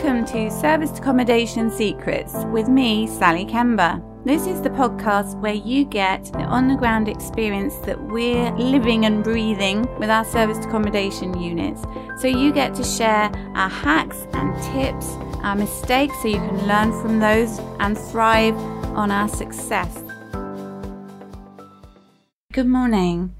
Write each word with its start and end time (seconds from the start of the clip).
Welcome 0.00 0.26
to 0.26 0.48
Serviced 0.48 0.98
Accommodation 0.98 1.72
Secrets 1.72 2.32
with 2.52 2.68
me, 2.68 3.08
Sally 3.08 3.44
Kemba. 3.44 4.00
This 4.24 4.46
is 4.46 4.62
the 4.62 4.70
podcast 4.70 5.36
where 5.40 5.54
you 5.54 5.84
get 5.84 6.26
the 6.26 6.44
on 6.44 6.68
the 6.68 6.76
ground 6.76 7.08
experience 7.08 7.74
that 7.78 8.00
we're 8.00 8.52
living 8.52 9.06
and 9.06 9.24
breathing 9.24 9.82
with 9.98 10.08
our 10.08 10.24
serviced 10.24 10.68
accommodation 10.68 11.36
units. 11.40 11.82
So 12.20 12.28
you 12.28 12.52
get 12.52 12.76
to 12.76 12.84
share 12.84 13.28
our 13.56 13.68
hacks 13.68 14.24
and 14.34 14.54
tips, 14.72 15.08
our 15.42 15.56
mistakes, 15.56 16.14
so 16.22 16.28
you 16.28 16.36
can 16.36 16.68
learn 16.68 16.92
from 17.02 17.18
those 17.18 17.58
and 17.80 17.98
thrive 17.98 18.56
on 18.94 19.10
our 19.10 19.28
success. 19.28 20.00
Good 22.52 22.68
morning. 22.68 23.34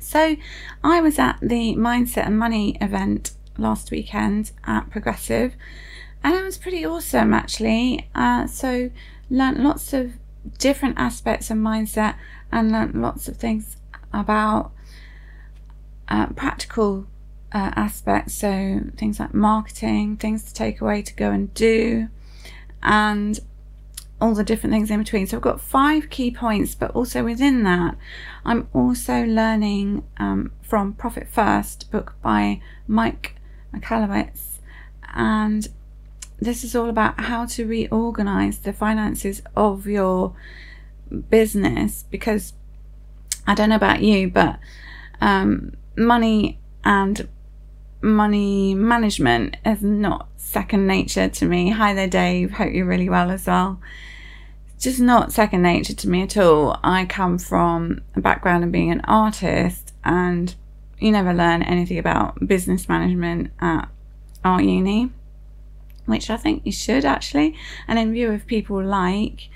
So, 0.00 0.36
I 0.82 1.02
was 1.02 1.18
at 1.18 1.38
the 1.42 1.74
Mindset 1.76 2.26
and 2.26 2.38
Money 2.38 2.78
event 2.80 3.32
last 3.58 3.90
weekend 3.90 4.52
at 4.64 4.88
Progressive, 4.88 5.54
and 6.22 6.34
it 6.34 6.44
was 6.44 6.58
pretty 6.58 6.84
awesome 6.84 7.32
actually. 7.32 8.08
Uh, 8.14 8.46
so, 8.46 8.90
learned 9.30 9.62
lots 9.62 9.92
of 9.92 10.14
different 10.58 10.98
aspects 10.98 11.50
of 11.50 11.56
mindset 11.58 12.16
and 12.50 12.72
learned 12.72 13.00
lots 13.00 13.28
of 13.28 13.36
things 13.36 13.76
about 14.12 14.72
uh, 16.08 16.26
practical 16.28 17.06
uh, 17.52 17.72
aspects. 17.76 18.34
So, 18.34 18.80
things 18.96 19.20
like 19.20 19.34
marketing, 19.34 20.16
things 20.16 20.44
to 20.44 20.54
take 20.54 20.80
away 20.80 21.02
to 21.02 21.14
go 21.14 21.30
and 21.30 21.52
do, 21.54 22.08
and 22.82 23.38
all 24.20 24.34
the 24.34 24.44
different 24.44 24.72
things 24.72 24.90
in 24.90 24.98
between. 24.98 25.26
So 25.26 25.36
I've 25.36 25.42
got 25.42 25.60
five 25.60 26.10
key 26.10 26.30
points, 26.30 26.74
but 26.74 26.90
also 26.92 27.24
within 27.24 27.62
that, 27.64 27.96
I'm 28.44 28.68
also 28.72 29.24
learning 29.24 30.04
um, 30.16 30.52
from 30.60 30.94
Profit 30.94 31.28
First, 31.28 31.90
book 31.90 32.16
by 32.22 32.60
Mike 32.86 33.36
Michalowicz, 33.72 34.58
and 35.14 35.68
this 36.40 36.64
is 36.64 36.74
all 36.76 36.88
about 36.88 37.20
how 37.20 37.46
to 37.46 37.66
reorganize 37.66 38.58
the 38.58 38.72
finances 38.72 39.42
of 39.56 39.86
your 39.86 40.34
business 41.30 42.04
because 42.10 42.52
I 43.46 43.54
don't 43.54 43.70
know 43.70 43.76
about 43.76 44.02
you, 44.02 44.28
but 44.28 44.58
um, 45.20 45.72
money 45.96 46.58
and 46.84 47.28
money 48.00 48.74
management 48.74 49.56
is 49.64 49.82
not 49.82 50.28
second 50.36 50.86
nature 50.86 51.28
to 51.28 51.44
me. 51.44 51.70
Hi 51.70 51.94
there, 51.94 52.08
Dave. 52.08 52.52
Hope 52.52 52.72
you're 52.72 52.86
really 52.86 53.08
well 53.08 53.30
as 53.30 53.46
well. 53.46 53.80
It's 54.74 54.84
just 54.84 55.00
not 55.00 55.32
second 55.32 55.62
nature 55.62 55.94
to 55.94 56.08
me 56.08 56.22
at 56.22 56.36
all. 56.36 56.78
I 56.84 57.04
come 57.04 57.38
from 57.38 58.02
a 58.14 58.20
background 58.20 58.62
of 58.64 58.70
being 58.70 58.92
an 58.92 59.00
artist, 59.02 59.92
and 60.04 60.54
you 60.98 61.10
never 61.10 61.34
learn 61.34 61.62
anything 61.62 61.98
about 61.98 62.46
business 62.46 62.88
management 62.88 63.50
at 63.60 63.88
art 64.44 64.62
uni, 64.64 65.10
which 66.08 66.30
I 66.30 66.36
think 66.36 66.62
you 66.64 66.72
should 66.72 67.04
actually. 67.04 67.54
And 67.86 67.98
in 67.98 68.12
view 68.12 68.30
of 68.32 68.46
people 68.46 68.82
like 68.82 69.48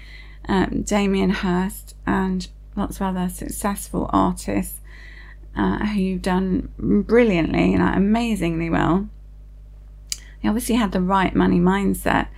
um, 0.49 0.83
Damien 0.83 1.31
Hirst 1.31 1.97
and 2.07 2.47
lots 2.77 2.97
of 2.97 3.03
other 3.03 3.29
successful 3.29 4.09
artists 4.13 4.81
uh, 5.57 5.87
who've 5.87 6.23
done 6.23 6.71
brilliantly, 6.79 7.77
like 7.77 7.97
amazingly 7.97 8.71
well. 8.71 9.09
He 10.41 10.49
obviously 10.49 10.75
had 10.75 10.93
the 10.93 11.01
right 11.01 11.35
money 11.35 11.61
mindset. 11.61 12.29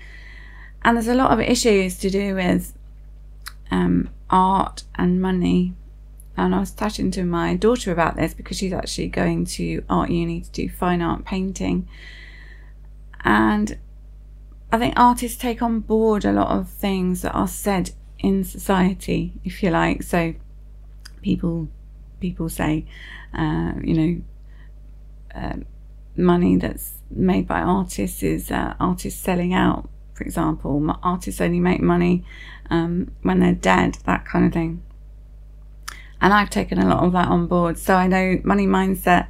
And 0.82 0.96
there's 0.96 1.08
a 1.08 1.14
lot 1.14 1.32
of 1.32 1.40
issues 1.40 1.98
to 1.98 2.10
do 2.10 2.34
with 2.34 2.76
um, 3.70 4.10
art 4.28 4.84
and 4.94 5.20
money. 5.20 5.74
And 6.36 6.54
I 6.54 6.60
was 6.60 6.72
chatting 6.72 7.10
to 7.12 7.24
my 7.24 7.54
daughter 7.54 7.92
about 7.92 8.16
this 8.16 8.34
because 8.34 8.58
she's 8.58 8.72
actually 8.72 9.08
going 9.08 9.46
to 9.46 9.82
art 9.88 10.10
uni 10.10 10.42
to 10.42 10.50
do 10.50 10.68
fine 10.68 11.00
art 11.00 11.24
painting. 11.24 11.88
And 13.24 13.78
I 14.74 14.78
think 14.78 14.94
artists 14.96 15.38
take 15.40 15.62
on 15.62 15.78
board 15.78 16.24
a 16.24 16.32
lot 16.32 16.48
of 16.48 16.68
things 16.68 17.22
that 17.22 17.30
are 17.30 17.46
said 17.46 17.92
in 18.18 18.42
society, 18.42 19.34
if 19.44 19.62
you 19.62 19.70
like. 19.70 20.02
So 20.02 20.34
people 21.22 21.68
people 22.18 22.48
say, 22.48 22.84
uh, 23.32 23.74
you 23.80 23.94
know, 23.94 24.22
uh, 25.32 25.56
money 26.16 26.56
that's 26.56 26.94
made 27.08 27.46
by 27.46 27.60
artists 27.60 28.24
is 28.24 28.50
uh, 28.50 28.74
artists 28.80 29.22
selling 29.22 29.54
out, 29.54 29.88
for 30.12 30.24
example. 30.24 30.84
Artists 31.04 31.40
only 31.40 31.60
make 31.60 31.80
money 31.80 32.24
um, 32.68 33.12
when 33.22 33.38
they're 33.38 33.54
dead, 33.54 33.98
that 34.06 34.24
kind 34.24 34.44
of 34.44 34.52
thing. 34.52 34.82
And 36.20 36.32
I've 36.32 36.50
taken 36.50 36.80
a 36.80 36.88
lot 36.88 37.04
of 37.04 37.12
that 37.12 37.28
on 37.28 37.46
board. 37.46 37.78
So 37.78 37.94
I 37.94 38.08
know 38.08 38.40
money 38.42 38.66
mindset 38.66 39.28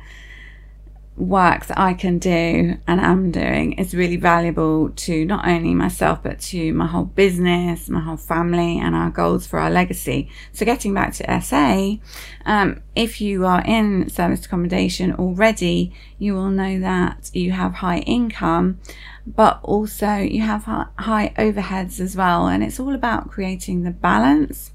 work 1.16 1.66
that 1.66 1.78
I 1.78 1.94
can 1.94 2.18
do 2.18 2.76
and 2.86 3.00
am 3.00 3.30
doing 3.30 3.74
is 3.74 3.94
really 3.94 4.16
valuable 4.16 4.90
to 4.90 5.24
not 5.24 5.46
only 5.46 5.72
myself 5.72 6.22
but 6.24 6.40
to 6.40 6.72
my 6.74 6.86
whole 6.86 7.04
business, 7.04 7.88
my 7.88 8.00
whole 8.00 8.16
family, 8.16 8.78
and 8.78 8.94
our 8.96 9.10
goals 9.10 9.46
for 9.46 9.60
our 9.60 9.70
legacy. 9.70 10.28
So, 10.52 10.64
getting 10.64 10.92
back 10.92 11.14
to 11.14 11.40
SA, 11.40 11.96
um, 12.44 12.82
if 12.96 13.20
you 13.20 13.46
are 13.46 13.62
in 13.64 14.08
service 14.08 14.44
accommodation 14.44 15.12
already, 15.12 15.92
you 16.18 16.34
will 16.34 16.50
know 16.50 16.80
that 16.80 17.30
you 17.32 17.52
have 17.52 17.74
high 17.74 17.98
income, 17.98 18.80
but 19.26 19.60
also 19.62 20.16
you 20.16 20.42
have 20.42 20.64
high 20.64 21.32
overheads 21.38 22.00
as 22.00 22.16
well, 22.16 22.48
and 22.48 22.64
it's 22.64 22.80
all 22.80 22.94
about 22.94 23.30
creating 23.30 23.84
the 23.84 23.90
balance 23.90 24.72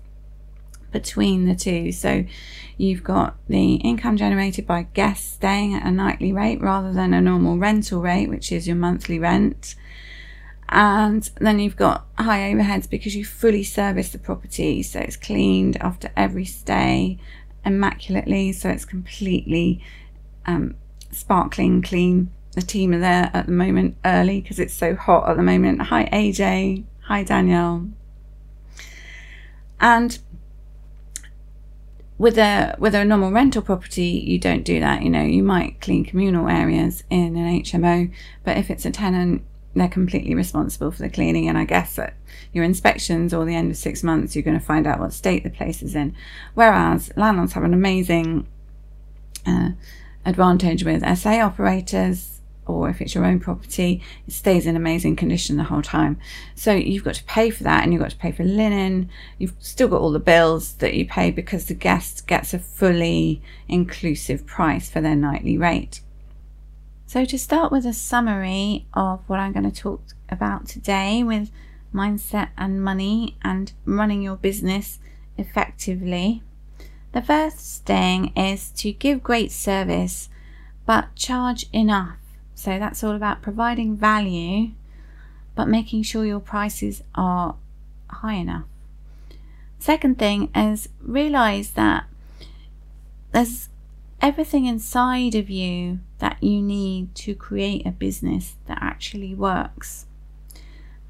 between 0.92 1.46
the 1.46 1.56
two. 1.56 1.92
So 1.92 2.26
you've 2.80 3.04
got 3.04 3.36
the 3.50 3.76
income 3.76 4.16
generated 4.16 4.66
by 4.66 4.84
guests 4.94 5.34
staying 5.34 5.76
at 5.76 5.86
a 5.86 5.92
nightly 5.92 6.32
rate 6.32 6.62
rather 6.62 6.94
than 6.94 7.14
a 7.14 7.20
normal 7.20 7.58
rental 7.58 8.02
rate, 8.02 8.30
which 8.30 8.54
is 8.54 8.68
your 8.68 8.78
monthly 8.78 9.20
rent. 9.20 9.76
And 10.70 11.30
then 11.42 11.60
you've 11.60 11.76
got 11.76 12.08
high 12.18 12.54
overheads 12.54 12.90
because 12.90 13.18
you 13.18 13.26
fully 13.26 13.64
service 13.64 14.12
the 14.12 14.18
property. 14.18 14.82
So 14.82 15.00
it's 15.00 15.18
cleaned 15.18 15.76
after 15.82 16.10
every 16.16 16.46
stay 16.46 17.20
immaculately. 17.66 18.54
So 18.54 18.70
it's 18.70 18.86
completely 18.86 19.84
um, 20.46 20.76
sparkling 21.12 21.82
clean. 21.82 22.32
The 22.54 22.62
team 22.62 22.94
are 22.94 23.00
there 23.00 23.30
at 23.34 23.48
the 23.48 23.52
moment 23.52 23.98
early 24.06 24.40
because 24.40 24.58
it's 24.58 24.74
so 24.74 24.96
hot 24.96 25.30
at 25.30 25.36
the 25.36 25.44
moment. 25.44 25.82
Hi, 25.82 26.06
AJ. 26.14 26.86
Hi, 27.08 27.24
Danielle. 27.24 27.90
And 29.82 30.18
with 32.20 32.38
a 32.38 32.76
with 32.78 32.94
a 32.94 33.04
normal 33.04 33.32
rental 33.32 33.64
property 33.64 34.24
you 34.28 34.38
don't 34.38 34.64
do 34.64 34.80
that 34.80 35.02
you 35.02 35.10
know 35.10 35.24
you 35.24 35.42
might 35.42 35.82
clean 35.82 36.06
communal 36.06 36.48
areas 36.48 37.04
in 37.10 37.36
an 37.36 37.62
HMO 37.64 38.14
but 38.44 38.58
if 38.58 38.70
it's 38.70 38.86
a 38.86 38.92
tenant 38.92 39.42
they're 39.74 39.88
completely 39.88 40.36
responsible 40.36 40.92
for 40.92 41.02
the 41.02 41.10
cleaning 41.10 41.48
and 41.48 41.58
I 41.58 41.64
guess 41.64 41.98
at 41.98 42.14
your 42.52 42.64
inspections 42.64 43.34
or 43.34 43.46
the 43.46 43.56
end 43.56 43.72
of 43.72 43.78
6 43.78 44.04
months 44.04 44.36
you're 44.36 44.44
going 44.44 44.60
to 44.60 44.66
find 44.66 44.86
out 44.86 45.00
what 45.00 45.14
state 45.14 45.44
the 45.44 45.50
place 45.50 45.82
is 45.82 45.96
in. 45.96 46.16
Whereas 46.54 47.12
landlords 47.16 47.54
have 47.54 47.64
an 47.64 47.74
amazing 47.74 48.48
uh, 49.46 49.70
advantage 50.26 50.84
with 50.84 51.18
SA 51.18 51.40
operators 51.40 52.39
or 52.70 52.88
if 52.88 53.02
it's 53.02 53.16
your 53.16 53.26
own 53.26 53.40
property, 53.40 54.02
it 54.28 54.34
stays 54.34 54.68
in 54.68 54.76
amazing 54.76 55.16
condition 55.16 55.58
the 55.58 55.64
whole 55.64 55.82
time. 55.82 56.20
So 56.54 56.72
you've 56.72 57.04
got 57.04 57.16
to 57.16 57.24
pay 57.24 57.50
for 57.50 57.64
that 57.64 57.84
and 57.84 57.92
you've 57.92 58.02
got 58.02 58.12
to 58.12 58.18
pay 58.18 58.32
for 58.32 58.44
linen. 58.44 59.10
You've 59.40 59.56
still 59.60 59.88
got 59.88 60.02
all 60.02 60.12
the 60.12 60.20
bills 60.20 60.74
that 60.74 60.94
you 60.94 61.06
pay 61.06 61.32
because 61.32 61.66
the 61.66 61.74
guest 61.74 62.28
gets 62.28 62.54
a 62.54 62.60
fully 62.60 63.42
inclusive 63.68 64.46
price 64.46 64.88
for 64.88 65.02
their 65.02 65.16
nightly 65.16 65.58
rate. 65.58 66.02
So, 67.08 67.26
to 67.26 67.40
start 67.40 67.72
with 67.72 67.88
a 67.88 67.94
summary 67.94 68.86
of 68.94 69.22
what 69.26 69.40
I'm 69.40 69.52
going 69.52 69.70
to 69.70 69.82
talk 69.82 70.04
about 70.30 70.68
today 70.68 71.24
with 71.24 71.50
mindset 71.92 72.50
and 72.56 72.84
money 72.84 73.36
and 73.42 73.74
running 73.84 74.22
your 74.22 74.36
business 74.36 75.00
effectively, 75.36 76.44
the 77.14 77.24
first 77.24 77.86
thing 77.86 78.32
is 78.38 78.70
to 78.74 78.92
give 78.92 79.24
great 79.24 79.52
service 79.52 80.30
but 80.86 81.16
charge 81.16 81.66
enough 81.74 82.19
so 82.60 82.78
that's 82.78 83.06
all 83.06 83.16
about 83.16 83.42
providing 83.42 83.96
value, 83.96 84.72
but 85.56 85.70
making 85.70 86.04
sure 86.04 86.26
your 86.26 86.42
prices 86.42 87.02
are 87.16 87.56
high 88.10 88.34
enough. 88.34 88.66
Second 89.80 90.20
thing 90.20 90.52
is 90.54 90.90
realize 91.00 91.72
that 91.72 92.04
there's 93.32 93.70
everything 94.20 94.66
inside 94.66 95.36
of 95.36 95.50
you 95.50 96.00
that 96.18 96.44
you 96.44 96.62
need 96.62 97.16
to 97.16 97.34
create 97.34 97.86
a 97.86 97.92
business 97.92 98.58
that 98.66 98.80
actually 98.82 99.34
works. 99.34 100.06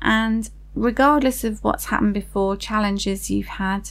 And 0.04 0.52
regardless 0.76 1.44
of 1.44 1.64
what's 1.64 1.86
happened 1.86 2.14
before, 2.14 2.58
challenges 2.58 3.32
you've 3.32 3.58
had, 3.58 3.90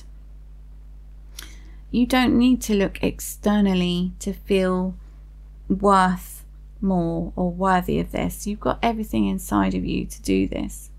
you 1.91 2.07
don't 2.07 2.39
need 2.39 2.63
to 2.63 2.75
look 2.75 3.03
externally 3.03 4.13
to 4.21 4.33
feel 4.33 4.95
worth 5.69 6.38
more 6.81 7.33
or 7.37 7.51
worthy 7.51 7.99
of 7.99 8.13
this. 8.13 8.47
You've 8.47 8.61
got 8.61 8.79
everything 8.83 9.27
inside 9.27 9.75
of 9.75 9.85
you 9.85 10.07
to 10.07 10.23
do 10.23 10.47
this. 10.47 10.91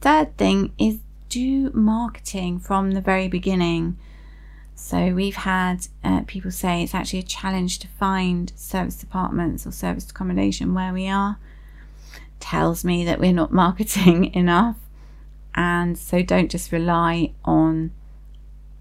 Third 0.00 0.36
thing 0.36 0.72
is 0.78 0.98
do 1.28 1.70
marketing 1.72 2.58
from 2.58 2.92
the 2.92 3.00
very 3.00 3.28
beginning. 3.28 3.96
So 4.74 5.14
we've 5.14 5.36
had 5.36 5.88
uh, 6.04 6.22
people 6.26 6.50
say 6.50 6.82
it's 6.82 6.94
actually 6.94 7.20
a 7.20 7.24
challenge 7.24 7.78
to 7.80 7.88
find 7.88 8.52
serviced 8.56 9.02
apartments 9.02 9.66
or 9.66 9.72
service 9.72 10.10
accommodation 10.10 10.74
where 10.74 10.92
we 10.92 11.08
are. 11.08 11.38
tells 12.38 12.84
me 12.84 13.04
that 13.04 13.18
we're 13.18 13.32
not 13.32 13.52
marketing 13.64 14.34
enough. 14.34 14.76
And 15.54 15.96
so 15.98 16.22
don't 16.22 16.50
just 16.50 16.70
rely 16.70 17.32
on 17.44 17.90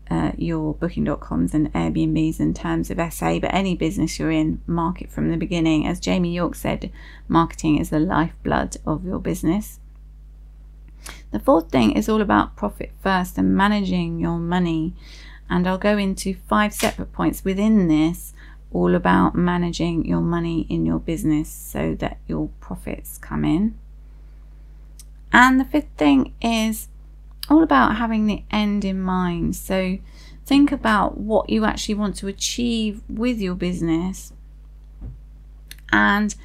uh, 0.10 0.31
your 0.38 0.74
booking.coms 0.75 1.54
and 1.54 1.72
Airbnbs 1.74 2.40
in 2.40 2.54
terms 2.54 2.92
of 2.92 3.13
SA, 3.13 3.40
but 3.40 3.54
any 3.54 3.75
business 3.75 4.19
you're 4.19 4.31
in, 4.31 4.62
market 4.68 5.10
from 5.10 5.30
the 5.30 5.38
beginning. 5.38 5.88
As 5.88 6.00
Jamie 6.00 6.34
York 6.34 6.56
said, 6.56 6.92
marketing 7.28 7.78
is 7.78 7.90
the 7.90 8.00
lifeblood 8.00 8.78
of 8.86 9.06
your 9.06 9.19
business. 9.19 9.80
The 11.31 11.40
fourth 11.40 11.69
thing 11.69 11.92
is 11.92 12.07
all 12.07 12.22
about 12.22 12.56
profit 12.56 12.92
first 13.02 13.38
and 13.38 13.56
managing 13.56 14.19
your 14.19 14.38
money. 14.38 14.94
And 15.50 15.68
I'll 15.68 15.78
go 15.78 15.98
into 15.98 16.36
five 16.48 16.74
separate 16.74 17.12
points 17.12 17.44
within 17.44 17.88
this, 17.88 18.34
all 18.72 18.96
about 18.96 19.36
managing 19.36 20.06
your 20.06 20.22
money 20.22 20.62
in 20.69 20.86
your 20.86 21.00
business 21.00 21.50
so 21.50 21.96
that 21.96 22.18
your 22.28 22.50
profits 22.60 23.18
come 23.18 23.46
in. 23.46 23.78
And 25.31 25.60
the 25.60 25.66
fifth 25.66 25.90
thing 25.98 26.34
is 26.42 26.88
all 27.50 27.63
about 27.63 27.97
having 27.97 28.25
the 28.25 28.44
end 28.51 28.86
in 28.86 29.01
mind. 29.01 29.56
So 29.56 29.97
think 30.45 30.71
about 30.71 31.18
what 31.18 31.50
you 31.50 31.65
actually 31.65 31.95
want 31.95 32.15
to 32.18 32.27
achieve 32.27 33.01
with 33.09 33.39
your 33.39 33.56
business 33.56 34.31
and 35.92 36.36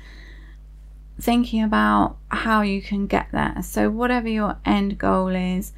thinking 1.21 1.63
about 1.63 2.17
how 2.29 2.63
you 2.63 2.81
can 2.81 3.07
get 3.07 3.29
there. 3.33 3.57
So, 3.63 3.91
whatever 3.91 4.29
your 4.29 4.57
end 4.65 4.99
goal 4.99 5.29
is, 5.29 5.73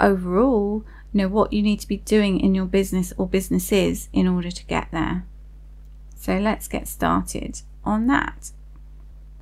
overall, 0.00 0.84
know 1.12 1.28
what 1.28 1.52
you 1.52 1.62
need 1.62 1.80
to 1.80 1.88
be 1.88 1.98
doing 1.98 2.40
in 2.40 2.54
your 2.54 2.64
business 2.64 3.12
or 3.18 3.26
businesses 3.26 4.08
in 4.12 4.26
order 4.26 4.50
to 4.50 4.64
get 4.66 4.88
there. 4.92 5.26
So, 6.16 6.38
let's 6.38 6.68
get 6.68 6.88
started 6.88 7.60
on 7.84 8.06
that. 8.06 8.52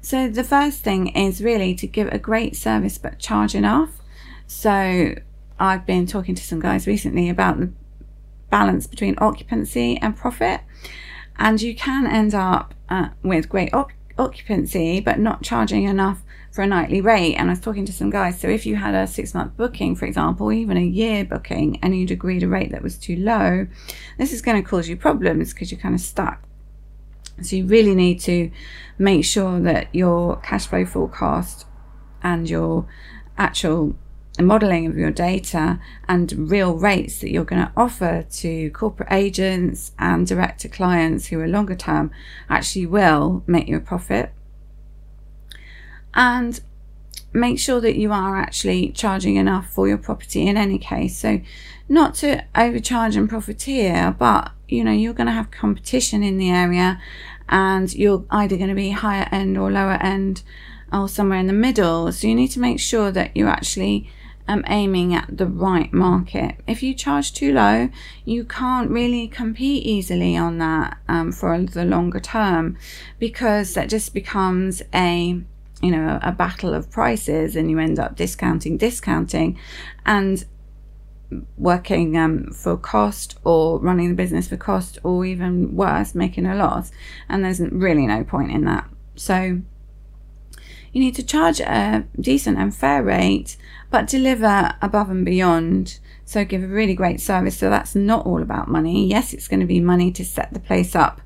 So, 0.03 0.29
the 0.29 0.45
first 0.45 0.83
thing 0.83 1.09
is 1.09 1.43
really 1.43 1.75
to 1.77 1.87
give 1.87 2.09
a 2.09 2.19
great 2.19 2.57
service 2.57 2.99
but 2.99 3.19
charge 3.19 3.55
enough. 3.55 4.00
So, 4.53 5.15
I've 5.61 5.87
been 5.87 6.09
talking 6.09 6.35
to 6.35 6.43
some 6.43 6.59
guys 6.59 6.89
recently 6.89 7.29
about 7.29 7.61
the 7.61 7.71
balance 8.51 8.89
between 8.89 9.15
occupancy 9.19 9.97
and 9.99 10.17
profit, 10.17 10.63
and 11.39 11.63
you 11.63 11.73
can 11.73 12.05
end 12.05 12.35
up 12.35 12.75
uh, 12.89 13.11
with 13.23 13.49
great 13.49 13.73
op- 13.73 13.93
occupancy 14.19 14.99
but 14.99 15.21
not 15.21 15.45
charging 15.45 15.85
enough 15.85 16.25
for 16.51 16.63
a 16.63 16.67
nightly 16.67 17.01
rate. 17.01 17.37
And 17.37 17.49
I 17.49 17.53
was 17.53 17.61
talking 17.61 17.85
to 17.85 17.93
some 17.93 18.11
guys. 18.11 18.41
So 18.41 18.49
if 18.49 18.67
you 18.67 18.75
had 18.75 18.93
a 18.93 19.07
six 19.07 19.35
month 19.35 19.57
booking, 19.57 19.95
for 19.95 20.07
example, 20.07 20.51
even 20.51 20.77
a 20.77 20.85
year 20.85 21.25
booking, 21.25 21.79
and 21.81 21.97
you'd 21.97 22.11
agreed 22.11 22.43
a 22.43 22.49
rate 22.49 22.73
that 22.73 22.83
was 22.83 22.99
too 22.99 23.15
low, 23.15 23.69
this 24.19 24.33
is 24.33 24.43
going 24.43 24.61
to 24.61 24.69
cause 24.69 24.89
you 24.89 24.97
problems 24.97 25.55
because 25.55 25.71
you're 25.71 25.81
kind 25.81 25.95
of 25.95 26.01
stuck. 26.01 26.43
So 27.41 27.55
you 27.55 27.67
really 27.67 27.95
need 27.95 28.19
to 28.23 28.51
make 28.99 29.25
sure 29.25 29.61
that 29.61 29.95
your 29.95 30.39
cash 30.39 30.67
flow 30.67 30.85
forecast 30.85 31.67
and 32.21 32.51
your 32.51 32.89
actual 33.39 33.95
modeling 34.43 34.87
of 34.87 34.97
your 34.97 35.11
data 35.11 35.81
and 36.09 36.51
real 36.51 36.75
rates 36.75 37.21
that 37.21 37.31
you're 37.31 37.45
going 37.45 37.65
to 37.65 37.73
offer 37.77 38.25
to 38.31 38.71
corporate 38.71 39.13
agents 39.13 39.93
and 39.99 40.27
direct 40.27 40.61
to 40.61 40.69
clients 40.69 41.27
who 41.27 41.41
are 41.41 41.49
longer 41.49 41.75
term 41.75 42.11
actually 42.49 42.87
will 42.87 43.43
make 43.47 43.69
you 43.69 43.77
a 43.77 43.81
profit. 43.81 44.33
And 46.15 46.61
make 47.33 47.59
sure 47.59 47.81
that 47.81 47.97
you 47.97 48.13
are 48.13 48.37
actually 48.37 48.91
charging 48.91 49.37
enough 49.37 49.71
for 49.71 49.87
your 49.87 49.99
property 49.99 50.47
in 50.47 50.57
any 50.57 50.79
case. 50.79 51.17
So, 51.17 51.41
not 51.89 52.15
to 52.17 52.45
overcharge 52.55 53.17
and 53.17 53.29
profiteer, 53.29 54.15
but 54.19 54.53
you 54.69 54.85
know, 54.85 54.93
you're 54.93 55.13
going 55.15 55.27
to 55.27 55.33
have 55.33 55.51
competition 55.51 56.23
in 56.23 56.39
the 56.39 56.51
area 56.51 57.01
and 57.49 57.93
you're 57.95 58.25
either 58.31 58.57
going 58.57 58.69
to 58.69 58.77
be 58.77 58.91
higher 58.91 59.29
end 59.33 59.59
or 59.59 59.71
lower 59.71 59.95
end 59.95 60.43
or 60.93 61.09
somewhere 61.09 61.39
in 61.39 61.47
the 61.47 61.53
middle. 61.53 62.11
So, 62.13 62.27
you 62.27 62.35
need 62.35 62.49
to 62.49 62.61
make 62.61 62.81
sure 62.81 63.11
that 63.13 63.37
you 63.37 63.47
actually 63.47 64.11
um, 64.51 64.65
aiming 64.67 65.15
at 65.15 65.39
the 65.39 65.47
right 65.47 65.93
market. 65.93 66.57
If 66.67 66.83
you 66.83 66.93
charge 66.93 67.33
too 67.33 67.53
low, 67.53 67.89
you 68.25 68.45
can't 68.45 68.91
really 68.91 69.29
compete 69.29 69.87
easily 69.87 70.37
on 70.37 70.59
that 70.59 70.99
um, 71.07 71.31
for 71.31 71.57
the 71.63 71.85
longer 71.85 72.19
term 72.19 72.77
because 73.21 73.75
that 73.75 73.89
just 73.89 74.13
becomes 74.13 74.83
a 74.93 75.41
you 75.81 75.91
know 75.91 76.19
a 76.21 76.33
battle 76.33 76.75
of 76.75 76.91
prices 76.91 77.55
and 77.55 77.71
you 77.71 77.79
end 77.79 77.99
up 77.99 78.17
discounting 78.17 78.77
discounting 78.77 79.59
and 80.05 80.45
working 81.57 82.19
um, 82.19 82.53
for 82.53 82.77
cost 82.77 83.39
or 83.45 83.79
running 83.79 84.09
the 84.11 84.15
business 84.15 84.49
for 84.49 84.59
cost 84.59 84.99
or 85.05 85.25
even 85.25 85.75
worse 85.75 86.15
making 86.15 86.45
a 86.45 86.55
loss 86.55 86.91
and 87.31 87.45
there's 87.45 87.61
really 87.61 88.07
no 88.07 88.23
point 88.25 88.51
in 88.51 88.65
that 88.65 88.87
so 89.15 89.63
you 90.93 91.01
need 91.01 91.15
to 91.15 91.23
charge 91.23 91.61
a 91.61 92.05
decent 92.21 92.59
and 92.59 92.75
fair 92.75 93.03
rate, 93.03 93.57
but 93.91 94.07
deliver 94.07 94.75
above 94.83 95.11
and 95.11 95.25
beyond. 95.25 95.99
So 96.25 96.45
give 96.45 96.63
a 96.63 96.69
really 96.69 96.95
great 96.95 97.21
service. 97.21 97.57
So 97.59 97.71
that's 97.71 97.95
not 97.95 98.27
all 98.27 98.43
about 98.43 98.69
money. 98.69 99.07
Yes, 99.07 99.33
it's 99.33 99.49
going 99.49 99.61
to 99.61 99.67
be 99.67 99.81
money 99.81 100.13
to 100.13 100.25
set 100.25 100.53
the 100.53 100.61
place 100.61 100.95
up, 100.95 101.21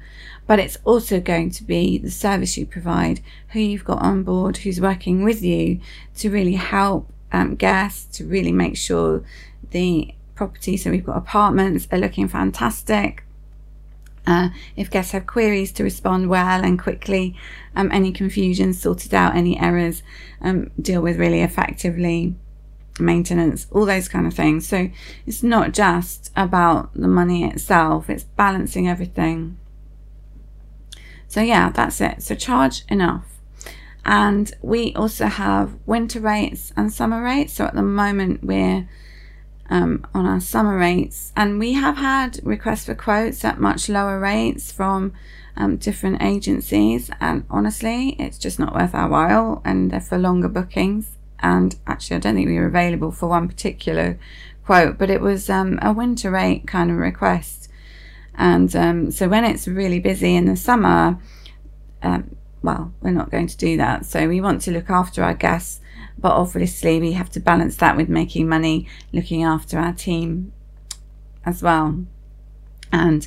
but 0.47 0.59
it's 0.59 0.79
also 0.85 1.21
going 1.21 1.51
to 1.51 1.65
be 1.65 1.99
the 1.99 2.11
service 2.11 2.57
you 2.57 2.67
provide, 2.67 3.21
who 3.49 3.61
you've 3.61 3.85
got 3.85 4.03
on 4.03 4.23
board, 4.23 4.59
who's 4.59 4.81
working 4.81 5.25
with 5.25 5.43
you 5.43 5.81
to 6.17 6.31
really 6.31 6.55
help 6.55 7.11
um, 7.33 7.55
guests, 7.55 8.17
to 8.19 8.25
really 8.25 8.53
make 8.53 8.77
sure 8.77 9.25
the 9.71 10.15
property, 10.35 10.77
so 10.77 10.91
we've 10.91 11.05
got 11.05 11.17
apartments, 11.17 11.89
are 11.91 11.99
looking 11.99 12.29
fantastic. 12.29 13.24
Uh, 14.27 14.49
if 14.77 14.91
guests 14.91 15.13
have 15.13 15.27
queries 15.27 15.71
to 15.73 15.85
respond 15.85 16.29
well 16.29 16.65
and 16.65 16.79
quickly, 16.79 17.37
um, 17.77 17.91
any 17.93 18.11
confusion 18.11 18.73
sorted 18.73 19.13
out, 19.13 19.37
any 19.37 19.59
errors 19.59 20.03
um, 20.41 20.71
deal 20.81 21.03
with 21.03 21.19
really 21.19 21.43
effectively, 21.43 22.35
maintenance, 22.99 23.67
all 23.71 23.85
those 23.85 24.09
kind 24.09 24.27
of 24.27 24.35
things. 24.35 24.67
So 24.67 24.91
it's 25.27 25.43
not 25.43 25.73
just 25.73 26.31
about 26.37 26.95
the 26.95 27.09
money 27.09 27.45
itself, 27.45 28.09
it's 28.09 28.25
balancing 28.25 28.89
everything. 28.89 29.59
So, 31.29 31.41
yeah, 31.41 31.71
that's 31.71 32.01
it. 32.01 32.23
So, 32.23 32.35
charge 32.35 32.85
enough. 32.89 33.27
And 34.05 34.55
we 34.63 34.95
also 34.95 35.27
have 35.27 35.75
winter 35.85 36.21
rates 36.21 36.73
and 36.77 36.93
summer 36.93 37.23
rates. 37.23 37.55
So, 37.55 37.65
at 37.65 37.75
the 37.75 37.83
moment, 37.83 38.45
we're 38.45 38.89
um, 39.71 40.07
on 40.15 40.27
our 40.27 40.41
summer 40.41 40.77
rates. 40.77 41.33
And 41.37 41.59
we 41.59 41.73
have 41.73 41.97
had 41.97 42.41
requests 42.45 42.87
for 42.87 42.95
quotes 42.95 43.45
at 43.45 43.61
much 43.61 43.89
lower 43.89 44.19
rates 44.19 44.71
from 44.71 45.13
um, 45.57 45.77
different 45.77 46.23
agencies. 46.23 47.11
And 47.21 47.45
honestly, 47.51 48.17
it's 48.19 48.39
just 48.39 48.59
not 48.59 48.75
worth 48.75 48.95
our 48.95 49.09
while. 49.09 49.63
And 49.65 49.91
they're 49.91 50.01
for 50.01 50.19
longer 50.19 50.49
bookings. 50.49 51.17
And 51.41 51.77
actually, 51.87 52.17
I 52.17 52.21
don't 52.21 52.35
think 52.35 52.49
we 52.49 52.59
were 52.59 52.67
available 52.67 53.11
for 53.11 53.29
one 53.29 53.49
particular 53.49 54.19
quote, 54.65 54.99
but 54.99 55.11
it 55.11 55.21
was 55.21 55.51
um, 55.51 55.79
a 55.83 55.93
winter 55.93 56.31
rate 56.31 56.67
kind 56.67 56.91
of 56.91 56.97
request. 56.97 57.69
And 58.35 58.75
um, 58.75 59.11
so 59.11 59.29
when 59.29 59.45
it's 59.45 59.69
really 59.69 60.01
busy 60.01 60.35
in 60.35 60.47
the 60.47 60.57
summer, 60.57 61.19
um, 62.03 62.37
well, 62.63 62.93
we're 63.01 63.11
not 63.11 63.31
going 63.31 63.47
to 63.47 63.57
do 63.57 63.77
that. 63.77 64.07
So 64.07 64.27
we 64.27 64.41
want 64.41 64.63
to 64.63 64.71
look 64.71 64.91
after 64.91 65.23
our 65.23 65.35
guests 65.35 65.81
but 66.19 66.33
obviously, 66.33 67.01
we 67.01 67.13
have 67.13 67.31
to 67.31 67.41
balance 67.41 67.77
that 67.77 67.97
with 67.97 68.09
making 68.09 68.49
money, 68.49 68.87
looking 69.13 69.43
after 69.43 69.79
our 69.79 69.93
team 69.93 70.53
as 71.45 71.63
well. 71.63 72.05
And 72.93 73.27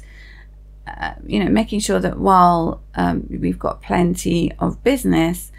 uh, 0.88 1.14
you 1.26 1.44
know, 1.44 1.50
making 1.50 1.82
sure 1.82 2.00
that 2.00 2.18
while 2.18 2.82
um, 2.96 3.28
we've 3.30 3.60
got 3.60 3.82
plenty 3.82 4.52
of 4.60 4.84
business, 4.84 5.52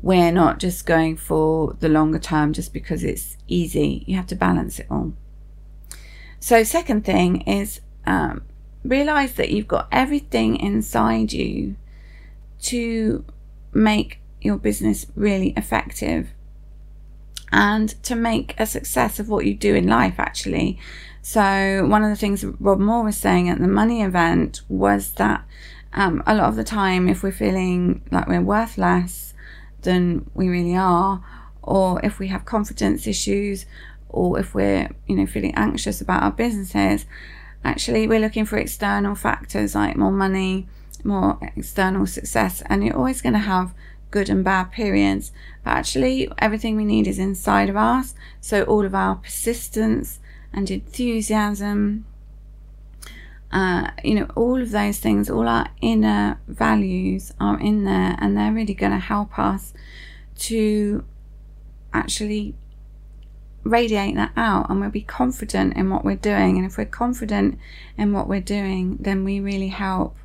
we're 0.00 0.32
not 0.32 0.58
just 0.58 0.84
going 0.84 1.16
for 1.16 1.76
the 1.78 1.88
longer 1.88 2.18
term 2.18 2.52
just 2.52 2.72
because 2.72 3.04
it's 3.04 3.36
easy. 3.46 4.02
You 4.06 4.16
have 4.16 4.26
to 4.28 4.34
balance 4.34 4.80
it 4.80 4.86
all. 4.90 5.12
So, 6.40 6.64
second 6.64 7.04
thing 7.04 7.42
is 7.42 7.80
um, 8.04 8.42
realize 8.84 9.34
that 9.34 9.50
you've 9.50 9.68
got 9.68 9.86
everything 9.92 10.56
inside 10.56 11.32
you 11.32 11.76
to 12.62 13.24
make 13.72 14.20
your 14.40 14.58
business 14.58 15.06
really 15.14 15.54
effective 15.56 16.30
and 17.52 17.90
to 18.02 18.16
make 18.16 18.54
a 18.58 18.66
success 18.66 19.20
of 19.20 19.28
what 19.28 19.44
you 19.44 19.54
do 19.54 19.74
in 19.74 19.86
life, 19.86 20.14
actually. 20.18 20.78
So, 21.20 21.86
one 21.86 22.02
of 22.02 22.10
the 22.10 22.16
things 22.16 22.44
Rob 22.44 22.80
Moore 22.80 23.04
was 23.04 23.16
saying 23.16 23.48
at 23.48 23.60
the 23.60 23.68
money 23.68 24.02
event 24.02 24.62
was 24.68 25.12
that 25.12 25.44
um, 25.92 26.22
a 26.26 26.34
lot 26.34 26.48
of 26.48 26.56
the 26.56 26.64
time, 26.64 27.08
if 27.08 27.22
we're 27.22 27.30
feeling 27.30 28.02
like 28.10 28.26
we're 28.26 28.40
worth 28.40 28.78
less 28.78 29.34
than 29.82 30.28
we 30.34 30.48
really 30.48 30.74
are, 30.74 31.22
or 31.62 32.04
if 32.04 32.18
we 32.18 32.28
have 32.28 32.44
confidence 32.44 33.06
issues, 33.06 33.66
or 34.08 34.38
if 34.38 34.54
we're, 34.54 34.88
you 35.06 35.16
know, 35.16 35.26
feeling 35.26 35.54
anxious 35.54 36.00
about 36.00 36.22
our 36.22 36.32
businesses, 36.32 37.04
actually 37.64 38.08
we're 38.08 38.20
looking 38.20 38.44
for 38.44 38.56
external 38.56 39.14
factors 39.14 39.74
like 39.74 39.96
more 39.96 40.10
money, 40.10 40.66
more 41.04 41.38
external 41.56 42.06
success, 42.06 42.62
and 42.66 42.84
you're 42.84 42.96
always 42.96 43.20
going 43.20 43.34
to 43.34 43.38
have 43.38 43.74
good 44.12 44.30
and 44.30 44.44
bad 44.44 44.70
periods. 44.70 45.32
But 45.64 45.70
actually, 45.72 46.30
everything 46.38 46.76
we 46.76 46.84
need 46.84 47.08
is 47.08 47.18
inside 47.18 47.68
of 47.68 47.76
us. 47.76 48.14
So, 48.40 48.62
all 48.62 48.84
of 48.84 48.94
our 48.94 49.16
persistence 49.16 50.20
and 50.52 50.70
enthusiasm 50.70 52.04
uh, 53.52 53.90
you 54.02 54.14
know, 54.14 54.26
all 54.34 54.62
of 54.62 54.70
those 54.70 54.98
things, 54.98 55.28
all 55.28 55.46
our 55.46 55.68
inner 55.82 56.40
values 56.48 57.34
are 57.38 57.60
in 57.60 57.84
there, 57.84 58.16
and 58.18 58.34
they're 58.36 58.52
really 58.52 58.72
going 58.72 58.92
to 58.92 58.98
help 58.98 59.38
us 59.38 59.74
to 60.38 61.04
actually 61.92 62.54
radiate 63.64 64.16
that 64.16 64.32
out 64.36 64.68
and 64.68 64.80
we'll 64.80 64.90
be 64.90 65.02
confident 65.02 65.76
in 65.76 65.90
what 65.90 66.04
we're 66.04 66.16
doing. 66.16 66.56
And 66.56 66.66
if 66.66 66.76
we're 66.76 66.84
confident 66.84 67.58
in 67.96 68.12
what 68.12 68.26
we're 68.26 68.40
doing, 68.40 68.96
then 68.98 69.22
we 69.22 69.38
really 69.38 69.68
help 69.68 70.16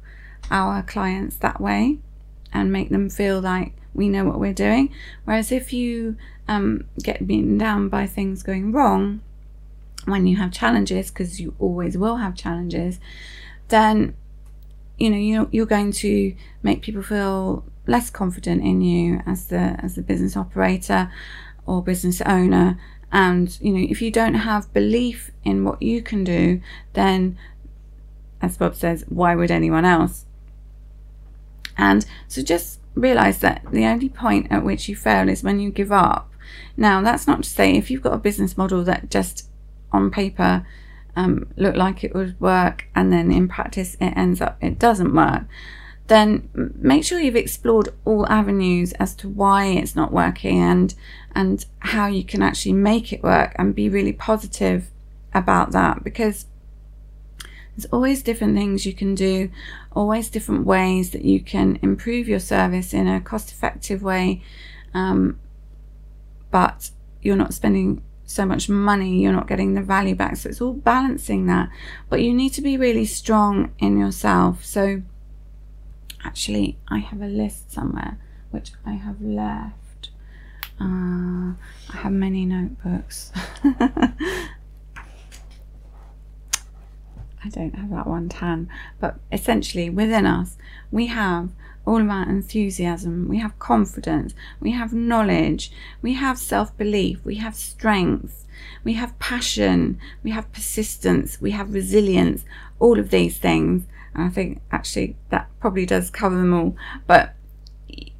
our 0.49 0.81
clients 0.81 1.35
that 1.37 1.59
way 1.59 1.99
and 2.53 2.71
make 2.71 2.89
them 2.89 3.09
feel 3.09 3.41
like 3.41 3.73
we 3.97 4.07
know 4.07 4.23
what 4.23 4.39
we're 4.39 4.53
doing. 4.53 4.93
Whereas 5.25 5.51
if 5.51 5.73
you 5.73 6.15
um, 6.47 6.85
get 7.03 7.27
beaten 7.27 7.57
down 7.57 7.89
by 7.89 8.07
things 8.07 8.43
going 8.43 8.71
wrong 8.71 9.21
when 10.05 10.25
you 10.25 10.37
have 10.37 10.53
challenges, 10.53 11.11
because 11.11 11.41
you 11.41 11.53
always 11.59 11.97
will 11.97 12.15
have 12.17 12.35
challenges, 12.35 12.99
then 13.67 14.15
you 14.97 15.09
know 15.09 15.17
you're, 15.17 15.47
you're 15.51 15.65
going 15.65 15.91
to 15.91 16.33
make 16.63 16.81
people 16.81 17.01
feel 17.01 17.65
less 17.85 18.09
confident 18.09 18.61
in 18.63 18.81
you 18.81 19.21
as 19.25 19.47
the 19.47 19.77
as 19.83 19.95
the 19.95 20.01
business 20.01 20.35
operator 20.35 21.11
or 21.65 21.83
business 21.83 22.21
owner 22.21 22.79
and 23.11 23.59
you 23.61 23.71
know 23.71 23.85
if 23.89 24.01
you 24.01 24.11
don't 24.11 24.33
have 24.33 24.71
belief 24.73 25.31
in 25.43 25.63
what 25.63 25.81
you 25.81 26.01
can 26.01 26.23
do 26.23 26.59
then 26.93 27.37
as 28.41 28.57
bob 28.57 28.75
says 28.75 29.05
why 29.07 29.35
would 29.35 29.51
anyone 29.51 29.85
else 29.85 30.25
and 31.77 32.05
so 32.27 32.41
just 32.41 32.79
realize 32.99 33.39
that 33.39 33.63
the 33.71 33.85
only 33.85 34.09
point 34.09 34.47
at 34.49 34.63
which 34.63 34.89
you 34.89 34.95
fail 34.95 35.29
is 35.29 35.43
when 35.43 35.59
you 35.59 35.71
give 35.71 35.91
up. 35.91 36.31
Now 36.75 37.01
that's 37.01 37.27
not 37.27 37.43
to 37.43 37.49
say 37.49 37.75
if 37.75 37.89
you've 37.89 38.03
got 38.03 38.13
a 38.13 38.17
business 38.17 38.57
model 38.57 38.83
that 38.83 39.09
just 39.09 39.49
on 39.91 40.11
paper 40.11 40.65
um, 41.15 41.47
look 41.55 41.75
like 41.75 42.03
it 42.03 42.13
would 42.13 42.39
work 42.39 42.85
and 42.95 43.11
then 43.11 43.31
in 43.31 43.47
practice 43.47 43.95
it 43.95 44.13
ends 44.15 44.39
up 44.39 44.57
it 44.61 44.77
doesn't 44.77 45.15
work 45.15 45.43
then 46.07 46.49
make 46.53 47.03
sure 47.03 47.19
you've 47.19 47.35
explored 47.35 47.89
all 48.05 48.25
avenues 48.27 48.93
as 48.93 49.13
to 49.15 49.27
why 49.27 49.65
it's 49.65 49.95
not 49.95 50.13
working 50.13 50.59
and 50.59 50.95
and 51.35 51.65
how 51.79 52.07
you 52.07 52.23
can 52.23 52.41
actually 52.41 52.73
make 52.73 53.11
it 53.11 53.23
work 53.23 53.53
and 53.57 53.75
be 53.75 53.89
really 53.89 54.13
positive 54.13 54.89
about 55.33 55.71
that 55.71 56.03
because 56.03 56.45
there's 57.77 57.85
always 57.93 58.23
different 58.23 58.57
things 58.57 58.85
you 58.85 58.93
can 58.93 59.15
do 59.15 59.49
always 59.95 60.29
different 60.29 60.65
ways 60.65 61.11
that 61.11 61.23
you 61.23 61.39
can 61.39 61.79
improve 61.81 62.27
your 62.27 62.39
service 62.39 62.93
in 62.93 63.07
a 63.07 63.21
cost 63.21 63.51
effective 63.51 64.01
way 64.01 64.41
um, 64.93 65.39
but 66.51 66.89
you're 67.21 67.35
not 67.35 67.53
spending 67.53 68.03
so 68.25 68.45
much 68.45 68.67
money 68.67 69.21
you're 69.21 69.31
not 69.31 69.47
getting 69.47 69.73
the 69.73 69.81
value 69.81 70.15
back 70.15 70.35
so 70.35 70.49
it's 70.49 70.59
all 70.59 70.73
balancing 70.73 71.45
that 71.45 71.69
but 72.09 72.21
you 72.21 72.33
need 72.33 72.49
to 72.49 72.61
be 72.61 72.75
really 72.75 73.05
strong 73.05 73.71
in 73.79 73.97
yourself 73.97 74.65
so 74.65 75.01
actually 76.25 76.77
I 76.89 76.97
have 76.97 77.21
a 77.21 77.27
list 77.27 77.71
somewhere 77.71 78.17
which 78.51 78.71
I 78.85 78.93
have 78.93 79.21
left. 79.21 80.09
Uh, 80.79 81.53
I 81.89 81.97
have 81.97 82.11
many 82.11 82.45
notebooks. 82.45 83.31
I 87.47 87.49
don't 87.49 87.75
have 87.75 87.89
that 87.91 88.07
one 88.07 88.27
tan, 88.27 88.69
but 88.99 89.19
essentially 89.31 89.89
within 89.89 90.25
us 90.25 90.57
we 90.91 91.07
have 91.07 91.49
all 91.85 92.01
of 92.01 92.09
our 92.09 92.27
enthusiasm, 92.29 93.29
we 93.29 93.39
have 93.39 93.57
confidence, 93.59 94.33
we 94.59 94.71
have 94.71 94.93
knowledge, 94.93 95.71
we 96.01 96.15
have 96.15 96.37
self 96.37 96.77
belief, 96.77 97.23
we 97.23 97.35
have 97.35 97.55
strength, 97.55 98.45
we 98.83 98.93
have 98.93 99.17
passion, 99.19 99.97
we 100.21 100.31
have 100.31 100.51
persistence, 100.51 101.39
we 101.39 101.51
have 101.51 101.73
resilience, 101.73 102.43
all 102.79 102.99
of 102.99 103.09
these 103.09 103.37
things. 103.37 103.85
And 104.13 104.25
I 104.25 104.29
think 104.29 104.59
actually 104.69 105.15
that 105.29 105.47
probably 105.61 105.85
does 105.85 106.09
cover 106.09 106.35
them 106.35 106.53
all. 106.53 106.75
But 107.07 107.36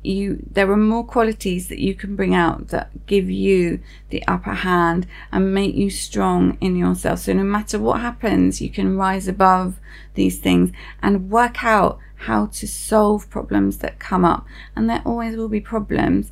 you 0.04 0.44
there 0.52 0.72
are 0.72 0.78
more 0.78 1.04
qualities 1.04 1.68
that 1.68 1.80
you 1.80 1.94
can 1.94 2.16
bring 2.16 2.34
out 2.34 2.70
that 2.70 3.06
give 3.08 3.30
you 3.30 3.80
the 4.10 4.26
upper 4.28 4.54
hand 4.54 5.06
and 5.32 5.54
make 5.54 5.76
you 5.76 5.90
strong 5.90 6.58
in 6.62 6.76
yourself. 6.76 7.20
So 7.20 7.34
no 7.34 7.44
matter 7.44 7.80
what 7.80 8.02
happens 8.02 8.62
you 8.62 8.70
can 8.70 8.98
rise 8.98 9.28
above 9.28 9.80
these 10.14 10.40
things 10.40 10.72
and 11.02 11.30
work 11.30 11.64
out 11.64 12.00
how 12.22 12.48
to 12.48 12.68
solve 12.68 13.30
problems 13.30 13.78
that 13.78 14.00
come 14.00 14.26
up. 14.26 14.46
And 14.76 14.90
there 14.90 15.02
always 15.06 15.36
will 15.36 15.50
be 15.50 15.62
problems. 15.62 16.32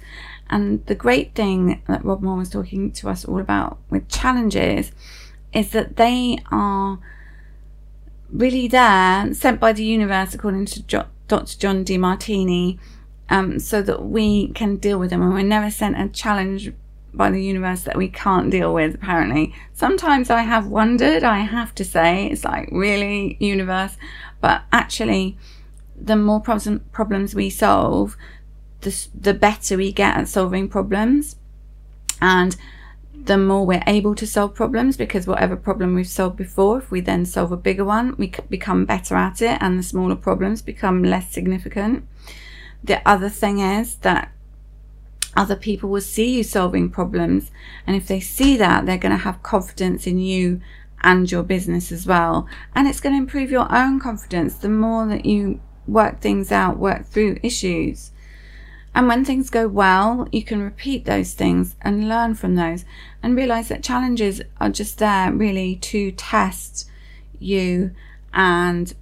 And 0.50 0.86
the 0.88 0.96
great 0.96 1.36
thing 1.36 1.82
that 1.88 2.04
rob 2.04 2.22
moore 2.22 2.38
was 2.38 2.50
talking 2.50 2.92
to 2.94 3.10
us 3.10 3.26
all 3.26 3.40
about 3.40 3.78
with 3.90 4.10
challenges 4.10 4.92
is 5.54 5.72
that 5.72 5.96
they 5.96 6.38
are 6.52 7.00
really 8.30 8.68
there, 8.68 9.34
sent 9.34 9.60
by 9.60 9.72
the 9.72 9.86
universe, 9.86 10.34
according 10.34 10.66
to 10.66 10.84
jo- 10.84 11.06
Dr. 11.28 11.58
John 11.58 11.86
Demartini, 11.86 12.78
um, 13.30 13.60
so 13.60 13.82
that 13.82 14.06
we 14.06 14.50
can 14.50 14.78
deal 14.78 15.00
with 15.00 15.10
them. 15.10 15.22
And 15.22 15.34
we're 15.34 15.44
never 15.44 15.72
sent 15.72 16.00
a 16.00 16.10
challenge 16.10 16.72
by 17.14 17.32
the 17.32 17.42
universe 17.44 17.84
that 17.84 17.96
we 17.96 18.10
can't 18.10 18.52
deal 18.52 18.74
with, 18.74 18.96
apparently. 18.96 19.54
Sometimes 19.74 20.30
I 20.30 20.42
have 20.42 20.68
wondered, 20.68 21.24
I 21.24 21.40
have 21.40 21.74
to 21.76 21.86
say, 21.86 22.28
it's 22.28 22.44
like, 22.44 22.70
really, 22.72 23.38
universe? 23.40 23.98
But 24.42 24.64
actually, 24.72 25.38
the 26.00 26.16
more 26.16 26.42
problem- 26.42 26.84
problems 26.92 27.34
we 27.34 27.50
solve, 27.50 28.18
the, 28.82 29.08
the 29.20 29.34
better 29.34 29.78
we 29.78 29.92
get 29.92 30.18
at 30.18 30.28
solving 30.28 30.68
problems. 30.68 31.38
And 32.22 32.56
the 33.26 33.38
more 33.38 33.66
we're 33.66 33.84
able 33.88 34.14
to 34.16 34.28
solve 34.28 34.54
problems 34.54 34.98
because 34.98 35.26
whatever 35.26 35.56
problem 35.56 35.96
we've 35.96 36.08
solved 36.08 36.38
before, 36.38 36.80
if 36.80 36.92
we 36.92 37.02
then 37.02 37.26
solve 37.26 37.52
a 37.52 37.58
bigger 37.58 37.86
one, 37.86 38.16
we 38.18 38.32
become 38.50 38.86
better 38.86 39.16
at 39.16 39.42
it 39.42 39.58
and 39.62 39.80
the 39.80 39.84
smaller 39.84 40.16
problems 40.16 40.62
become 40.62 41.04
less 41.04 41.32
significant. 41.32 42.08
The 42.86 43.02
other 43.08 43.30
thing 43.30 43.60
is 43.60 43.96
that 43.98 44.32
other 45.36 45.56
people 45.56 45.90
will 45.90 46.02
see 46.02 46.38
you 46.38 46.44
solving 46.44 46.90
problems, 46.90 47.52
and 47.88 47.96
if 47.96 48.08
they 48.08 48.20
see 48.20 48.56
that, 48.58 48.86
they're 48.86 48.98
going 48.98 49.12
to 49.12 49.18
have 49.18 49.42
confidence 49.42 50.06
in 50.06 50.20
you 50.20 50.62
and 51.02 51.30
your 51.30 51.42
business 51.42 51.92
as 51.92 52.06
well. 52.06 52.48
And 52.76 52.88
it's 52.88 53.00
going 53.00 53.16
to 53.16 53.20
improve 53.20 53.50
your 53.50 53.68
own 53.76 54.00
confidence 54.00 54.56
the 54.56 54.70
more 54.70 55.08
that 55.08 55.26
you 55.26 55.60
work 55.88 56.20
things 56.20 56.52
out, 56.52 56.78
work 56.78 57.06
through 57.08 57.40
issues. 57.42 58.12
And 58.94 59.08
when 59.08 59.26
things 59.26 59.50
go 59.50 59.68
well, 59.68 60.28
you 60.32 60.44
can 60.44 60.62
repeat 60.62 61.06
those 61.06 61.34
things 61.34 61.76
and 61.82 62.08
learn 62.08 62.36
from 62.36 62.56
those 62.56 62.86
and 63.22 63.36
realize 63.36 63.68
that 63.70 63.84
challenges 63.84 64.42
are 64.62 64.70
just 64.70 65.00
there 65.00 65.34
really 65.34 65.76
to 65.78 66.12
test 66.12 66.88
you 67.40 67.92
and 68.32 68.94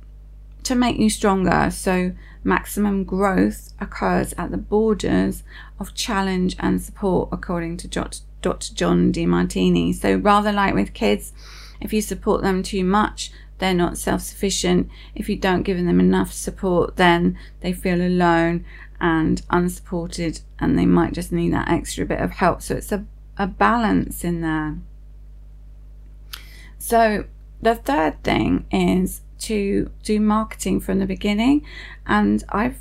to 0.63 0.73
make 0.73 0.97
you 0.97 1.09
stronger. 1.09 1.69
So, 1.69 2.13
maximum 2.43 3.03
growth 3.03 3.73
occurs 3.79 4.33
at 4.38 4.51
the 4.51 4.57
borders 4.57 5.43
of 5.79 5.93
challenge 5.93 6.55
and 6.59 6.81
support, 6.81 7.29
according 7.31 7.77
to 7.77 7.88
Dr. 7.88 8.73
John 8.73 9.12
Demartini. 9.12 9.93
So, 9.93 10.15
rather 10.15 10.51
like 10.51 10.73
with 10.73 10.93
kids, 10.93 11.33
if 11.79 11.93
you 11.93 12.01
support 12.01 12.41
them 12.41 12.63
too 12.63 12.83
much, 12.83 13.31
they're 13.59 13.73
not 13.73 13.97
self 13.97 14.21
sufficient. 14.21 14.89
If 15.15 15.29
you 15.29 15.35
don't 15.35 15.63
give 15.63 15.77
them 15.77 16.00
enough 16.00 16.33
support, 16.33 16.97
then 16.97 17.38
they 17.62 17.73
feel 17.73 18.01
alone 18.01 18.65
and 19.00 19.41
unsupported 19.50 20.39
and 20.59 20.77
they 20.77 20.85
might 20.85 21.13
just 21.13 21.31
need 21.31 21.53
that 21.53 21.69
extra 21.69 22.05
bit 22.05 22.21
of 22.21 22.31
help. 22.31 22.62
So 22.62 22.75
it's 22.75 22.91
a, 22.91 23.05
a 23.38 23.47
balance 23.47 24.23
in 24.23 24.41
there. 24.41 24.77
So 26.79 27.25
the 27.62 27.75
third 27.75 28.23
thing 28.23 28.65
is 28.71 29.21
to 29.43 29.89
do 30.03 30.19
marketing 30.19 30.79
from 30.79 31.00
the 31.00 31.05
beginning 31.05 31.65
and 32.05 32.43
I've 32.50 32.79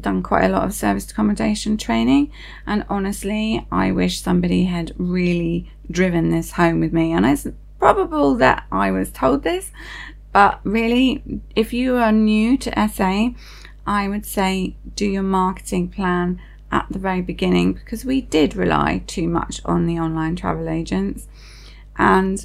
done 0.00 0.22
quite 0.22 0.44
a 0.44 0.48
lot 0.48 0.64
of 0.64 0.74
service 0.74 1.10
accommodation 1.10 1.76
training 1.76 2.30
and 2.66 2.84
honestly 2.88 3.66
I 3.70 3.92
wish 3.92 4.20
somebody 4.20 4.64
had 4.64 4.92
really 4.96 5.70
driven 5.90 6.30
this 6.30 6.52
home 6.52 6.80
with 6.80 6.92
me. 6.92 7.12
And 7.12 7.26
it's 7.26 7.46
probable 7.78 8.34
that 8.36 8.64
I 8.70 8.90
was 8.90 9.10
told 9.10 9.42
this 9.42 9.70
but 10.32 10.60
really 10.64 11.22
if 11.56 11.72
you 11.72 11.96
are 11.96 12.12
new 12.12 12.56
to 12.58 12.88
SA 12.88 13.30
I 13.86 14.08
would 14.08 14.26
say 14.26 14.76
do 14.94 15.06
your 15.06 15.22
marketing 15.22 15.88
plan 15.88 16.40
at 16.70 16.86
the 16.90 16.98
very 16.98 17.22
beginning 17.22 17.72
because 17.72 18.04
we 18.04 18.20
did 18.20 18.54
rely 18.54 19.02
too 19.06 19.28
much 19.28 19.60
on 19.64 19.86
the 19.86 19.98
online 19.98 20.36
travel 20.36 20.68
agents 20.68 21.26
and 21.96 22.44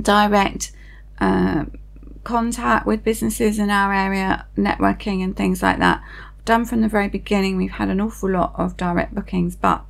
direct 0.00 0.72
uh, 1.20 1.64
contact 2.24 2.86
with 2.86 3.04
businesses 3.04 3.58
in 3.58 3.70
our 3.70 3.92
area, 3.92 4.46
networking 4.56 5.22
and 5.22 5.36
things 5.36 5.62
like 5.62 5.78
that. 5.78 6.02
Done 6.44 6.64
from 6.64 6.80
the 6.80 6.88
very 6.88 7.08
beginning, 7.08 7.56
we've 7.56 7.72
had 7.72 7.88
an 7.88 8.00
awful 8.00 8.30
lot 8.30 8.54
of 8.56 8.76
direct 8.76 9.14
bookings, 9.14 9.56
but 9.56 9.84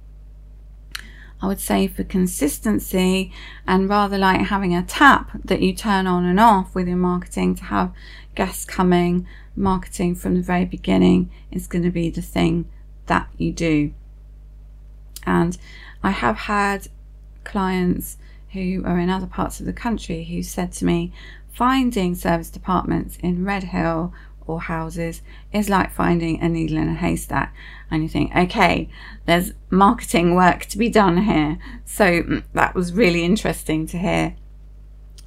I 1.41 1.47
would 1.47 1.61
say 1.61 1.87
for 1.87 2.03
consistency 2.03 3.33
and 3.67 3.89
rather 3.89 4.19
like 4.19 4.41
having 4.47 4.75
a 4.75 4.83
tap 4.83 5.31
that 5.45 5.63
you 5.63 5.73
turn 5.73 6.07
on 6.07 6.25
and 6.25 6.41
off 6.41 6.75
with 6.75 6.89
your 6.89 6.97
marketing 6.97 7.55
to 7.57 7.65
have 7.65 7.93
guests 8.35 8.65
coming 8.65 9.27
marketing 9.55 10.15
from 10.15 10.35
the 10.35 10.43
very 10.43 10.65
beginning 10.65 11.31
is 11.51 11.67
going 11.67 11.85
to 11.85 11.91
be 11.91 12.11
the 12.11 12.23
thing 12.23 12.69
that 13.07 13.29
you 13.37 13.53
do. 13.53 13.93
And 15.27 15.59
I 16.03 16.11
have 16.11 16.37
had 16.37 16.89
clients 17.45 18.17
who 18.53 18.83
are 18.85 18.99
in 18.99 19.11
other 19.11 19.27
parts 19.27 19.61
of 19.61 19.67
the 19.67 19.73
country 19.73 20.25
who 20.25 20.43
said 20.43 20.73
to 20.73 20.85
me, 20.85 21.13
finding 21.59 22.15
serviced 22.15 22.55
apartments 22.55 23.19
in 23.21 23.45
Redhill 23.45 24.15
or 24.47 24.61
houses 24.61 25.23
is 25.53 25.69
like 25.69 25.91
finding 25.91 26.41
a 26.41 26.49
needle 26.49 26.79
in 26.79 26.89
a 26.89 26.95
haystack. 26.95 27.53
And 27.91 28.05
you 28.05 28.09
think, 28.09 28.35
okay, 28.35 28.89
there's 29.27 29.55
marketing 29.69 30.37
work 30.37 30.67
to 30.67 30.79
be 30.79 30.89
done 30.89 31.25
here. 31.25 31.59
So 31.85 32.23
mm, 32.23 32.45
that 32.53 32.77
was 32.77 32.93
really 32.93 33.25
interesting 33.25 33.89
to 33.89 33.99
hear. 33.99 34.37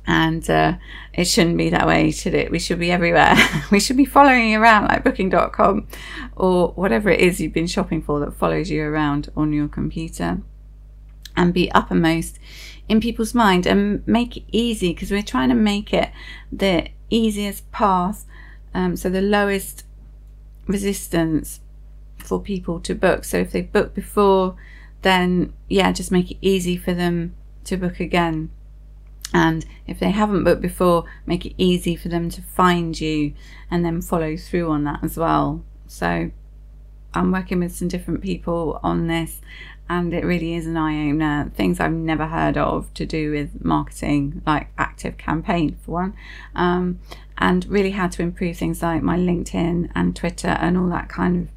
And 0.07 0.49
uh, 0.49 0.75
it 1.13 1.25
shouldn't 1.25 1.57
be 1.57 1.69
that 1.69 1.85
way, 1.85 2.11
should 2.11 2.33
it? 2.33 2.49
We 2.49 2.59
should 2.59 2.79
be 2.79 2.91
everywhere. 2.91 3.35
we 3.71 3.81
should 3.81 3.97
be 3.97 4.05
following 4.05 4.51
you 4.51 4.61
around 4.61 4.87
like 4.87 5.03
booking.com 5.03 5.85
or 6.37 6.69
whatever 6.69 7.09
it 7.09 7.19
is 7.19 7.41
you've 7.41 7.51
been 7.51 7.67
shopping 7.67 8.01
for 8.01 8.21
that 8.21 8.35
follows 8.35 8.69
you 8.69 8.81
around 8.83 9.29
on 9.35 9.51
your 9.51 9.67
computer 9.67 10.41
and 11.35 11.53
be 11.53 11.71
uppermost 11.71 12.39
in 12.87 12.99
people's 12.99 13.33
mind 13.33 13.65
and 13.65 14.05
make 14.07 14.37
it 14.37 14.43
easy 14.51 14.93
because 14.93 15.11
we're 15.11 15.21
trying 15.21 15.49
to 15.49 15.55
make 15.55 15.93
it 15.93 16.11
the 16.51 16.87
easiest 17.09 17.69
path 17.71 18.25
um, 18.73 18.95
so 18.95 19.09
the 19.09 19.21
lowest 19.21 19.85
resistance 20.67 21.59
for 22.17 22.39
people 22.39 22.79
to 22.81 22.95
book. 22.95 23.23
So 23.23 23.37
if 23.37 23.51
they 23.51 23.61
book 23.61 23.93
before, 23.93 24.55
then 25.01 25.53
yeah, 25.67 25.91
just 25.91 26.11
make 26.11 26.31
it 26.31 26.37
easy 26.41 26.77
for 26.77 26.93
them 26.93 27.35
to 27.65 27.77
book 27.77 27.99
again. 27.99 28.49
And 29.33 29.65
if 29.87 29.99
they 29.99 30.11
haven't 30.11 30.43
booked 30.43 30.61
before, 30.61 31.05
make 31.25 31.45
it 31.45 31.53
easy 31.57 31.95
for 31.95 32.09
them 32.09 32.29
to 32.29 32.41
find 32.41 32.99
you 32.99 33.33
and 33.69 33.85
then 33.85 34.01
follow 34.01 34.35
through 34.35 34.69
on 34.69 34.83
that 34.83 35.03
as 35.03 35.17
well. 35.17 35.63
So 35.87 36.31
I'm 37.13 37.31
working 37.31 37.59
with 37.59 37.75
some 37.75 37.87
different 37.87 38.21
people 38.21 38.79
on 38.83 39.07
this 39.07 39.41
and 39.91 40.13
it 40.13 40.23
really 40.23 40.55
is 40.55 40.67
an 40.67 40.77
eye 40.77 41.09
opener. 41.09 41.51
Things 41.53 41.81
I've 41.81 41.91
never 41.91 42.25
heard 42.27 42.55
of 42.55 42.93
to 42.93 43.05
do 43.05 43.31
with 43.31 43.61
marketing, 43.61 44.41
like 44.47 44.73
ActiveCampaign 44.77 45.75
for 45.79 45.91
one, 45.91 46.13
um, 46.55 46.99
and 47.37 47.65
really 47.65 47.91
how 47.91 48.07
to 48.07 48.21
improve 48.21 48.55
things 48.55 48.81
like 48.81 49.03
my 49.03 49.17
LinkedIn 49.17 49.91
and 49.93 50.15
Twitter 50.15 50.47
and 50.47 50.77
all 50.77 50.87
that 50.87 51.09
kind 51.09 51.41
of 51.41 51.49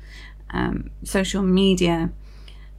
um, 0.50 0.90
social 1.04 1.44
media. 1.44 2.10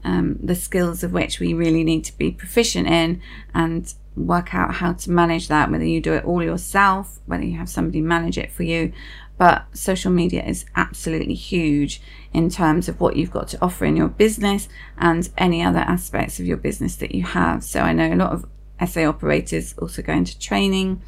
Um, 0.03 0.37
the 0.43 0.55
skills 0.55 1.03
of 1.03 1.13
which 1.13 1.39
we 1.39 1.53
really 1.53 1.83
need 1.83 2.03
to 2.03 2.15
be 2.15 2.29
proficient 2.31 2.87
in 2.87 3.21
and 3.55 3.91
work 4.15 4.53
out 4.53 4.75
how 4.75 4.93
to 4.93 5.09
manage 5.09 5.47
that, 5.47 5.71
whether 5.71 5.85
you 5.85 5.99
do 5.99 6.13
it 6.13 6.25
all 6.25 6.43
yourself, 6.43 7.19
whether 7.25 7.43
you 7.43 7.57
have 7.57 7.69
somebody 7.69 8.01
manage 8.01 8.37
it 8.37 8.51
for 8.51 8.61
you, 8.61 8.91
but 9.37 9.65
social 9.73 10.11
media 10.11 10.43
is 10.43 10.65
absolutely 10.75 11.33
huge 11.33 12.01
in 12.33 12.49
terms 12.49 12.87
of 12.87 12.99
what 12.99 13.15
you've 13.15 13.31
got 13.31 13.47
to 13.49 13.61
offer 13.61 13.85
in 13.85 13.95
your 13.95 14.07
business 14.07 14.69
and 14.97 15.29
any 15.37 15.61
other 15.61 15.79
aspects 15.79 16.39
of 16.39 16.45
your 16.45 16.57
business 16.57 16.95
that 16.97 17.13
you 17.13 17.23
have. 17.23 17.63
So 17.63 17.81
I 17.81 17.93
know 17.93 18.13
a 18.13 18.15
lot 18.15 18.31
of 18.31 18.45
SA 18.87 19.03
operators 19.05 19.73
also 19.77 20.01
go 20.01 20.13
into 20.13 20.37
training. 20.39 21.01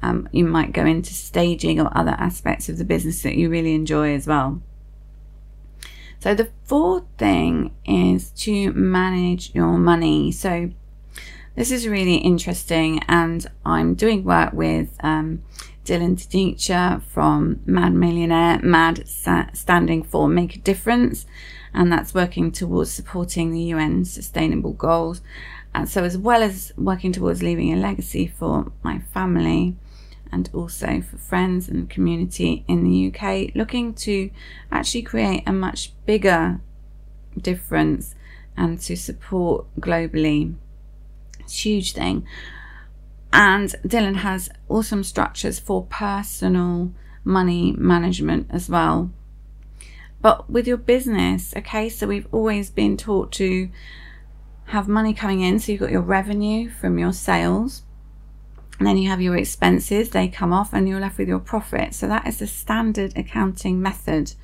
Um, 0.00 0.28
you 0.32 0.44
might 0.44 0.72
go 0.72 0.84
into 0.84 1.14
staging 1.14 1.80
or 1.80 1.96
other 1.96 2.16
aspects 2.18 2.68
of 2.68 2.78
the 2.78 2.84
business 2.84 3.22
that 3.22 3.36
you 3.36 3.48
really 3.48 3.74
enjoy 3.74 4.14
as 4.14 4.26
well. 4.26 4.60
So 6.18 6.34
the 6.34 6.50
fourth 6.64 7.04
thing 7.18 7.74
is 7.84 8.30
to 8.42 8.72
manage 8.72 9.52
your 9.54 9.76
money. 9.76 10.30
So 10.30 10.70
this 11.54 11.70
is 11.70 11.86
really 11.86 12.16
interesting, 12.16 13.00
and 13.08 13.46
I'm 13.64 13.94
doing 13.94 14.24
work 14.24 14.52
with 14.52 14.96
um, 15.00 15.42
Dylan 15.84 16.28
Teacher 16.28 17.02
from 17.08 17.60
Mad 17.66 17.92
Millionaire, 17.92 18.60
Mad 18.62 19.06
standing 19.08 20.02
for 20.02 20.28
Make 20.28 20.56
a 20.56 20.58
Difference, 20.58 21.26
and 21.74 21.90
that's 21.90 22.14
working 22.14 22.52
towards 22.52 22.92
supporting 22.92 23.50
the 23.50 23.60
UN 23.74 24.04
Sustainable 24.04 24.72
Goals. 24.72 25.22
And 25.74 25.88
so, 25.88 26.04
as 26.04 26.16
well 26.18 26.42
as 26.42 26.72
working 26.76 27.12
towards 27.12 27.42
leaving 27.42 27.72
a 27.72 27.76
legacy 27.76 28.26
for 28.26 28.70
my 28.82 28.98
family 28.98 29.74
and 30.30 30.48
also 30.54 31.00
for 31.00 31.16
friends 31.16 31.68
and 31.68 31.90
community 31.90 32.64
in 32.68 32.84
the 32.84 33.12
UK, 33.12 33.54
looking 33.54 33.92
to 33.94 34.30
actually 34.70 35.02
create 35.02 35.42
a 35.46 35.52
much 35.52 35.92
bigger 36.06 36.60
difference 37.36 38.14
and 38.56 38.78
to 38.80 38.96
support 38.96 39.66
globally. 39.80 40.54
It's 41.40 41.52
a 41.54 41.62
huge 41.62 41.92
thing. 41.92 42.26
And 43.32 43.74
Dylan 43.86 44.16
has 44.16 44.50
awesome 44.68 45.04
structures 45.04 45.58
for 45.58 45.86
personal 45.86 46.92
money 47.24 47.72
management 47.78 48.48
as 48.50 48.68
well. 48.68 49.10
But 50.20 50.50
with 50.50 50.68
your 50.68 50.76
business, 50.76 51.54
okay, 51.56 51.88
so 51.88 52.06
we've 52.06 52.28
always 52.30 52.70
been 52.70 52.96
taught 52.96 53.32
to 53.32 53.70
have 54.66 54.86
money 54.86 55.14
coming 55.14 55.40
in. 55.40 55.58
So 55.58 55.72
you've 55.72 55.80
got 55.80 55.90
your 55.90 56.02
revenue 56.02 56.70
from 56.70 56.98
your 56.98 57.12
sales. 57.12 57.82
And 58.78 58.86
then 58.86 58.98
you 58.98 59.08
have 59.10 59.20
your 59.20 59.36
expenses, 59.36 60.10
they 60.10 60.28
come 60.28 60.52
off, 60.52 60.72
and 60.72 60.88
you're 60.88 60.98
left 60.98 61.18
with 61.18 61.28
your 61.28 61.38
profit. 61.38 61.94
So 61.94 62.08
that 62.08 62.26
is 62.26 62.38
the 62.38 62.46
standard 62.46 63.16
accounting 63.16 63.80
method. 63.80 64.34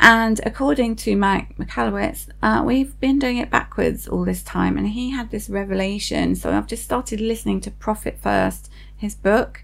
And 0.00 0.40
according 0.46 0.96
to 0.96 1.16
Mike 1.16 1.56
Michalowicz, 1.56 2.28
uh, 2.42 2.62
we've 2.64 2.98
been 3.00 3.18
doing 3.18 3.38
it 3.38 3.50
backwards 3.50 4.06
all 4.06 4.24
this 4.24 4.42
time. 4.42 4.78
And 4.78 4.88
he 4.88 5.10
had 5.10 5.30
this 5.30 5.48
revelation. 5.50 6.36
So 6.36 6.52
I've 6.52 6.66
just 6.66 6.84
started 6.84 7.20
listening 7.20 7.60
to 7.62 7.70
Profit 7.70 8.18
First, 8.20 8.70
his 8.96 9.14
book, 9.14 9.62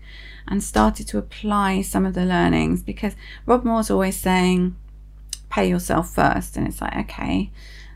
and 0.48 0.62
started 0.62 1.06
to 1.08 1.18
apply 1.18 1.82
some 1.82 2.04
of 2.04 2.14
the 2.14 2.24
learnings 2.24 2.82
because 2.82 3.14
Rob 3.46 3.64
Moore's 3.64 3.90
always 3.90 4.16
saying, 4.16 4.76
pay 5.50 5.68
yourself 5.68 6.10
first. 6.12 6.56
And 6.56 6.66
it's 6.66 6.80
like, 6.80 6.96
okay, 6.96 7.50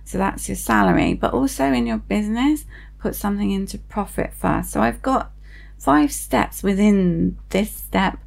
so 0.05 0.17
that's 0.17 0.49
your 0.49 0.57
salary. 0.57 1.15
But 1.15 1.35
also 1.35 1.73
in 1.73 1.87
your 1.87 1.99
business, 1.99 2.65
put 3.01 3.17
something 3.17 3.51
into 3.51 3.79
profit 3.79 4.33
first. 4.33 4.71
So 4.71 4.81
I've 4.81 5.03
got 5.03 5.33
five 5.79 6.13
steps 6.13 6.63
within 6.63 7.39
this 7.51 7.73
step 7.73 8.19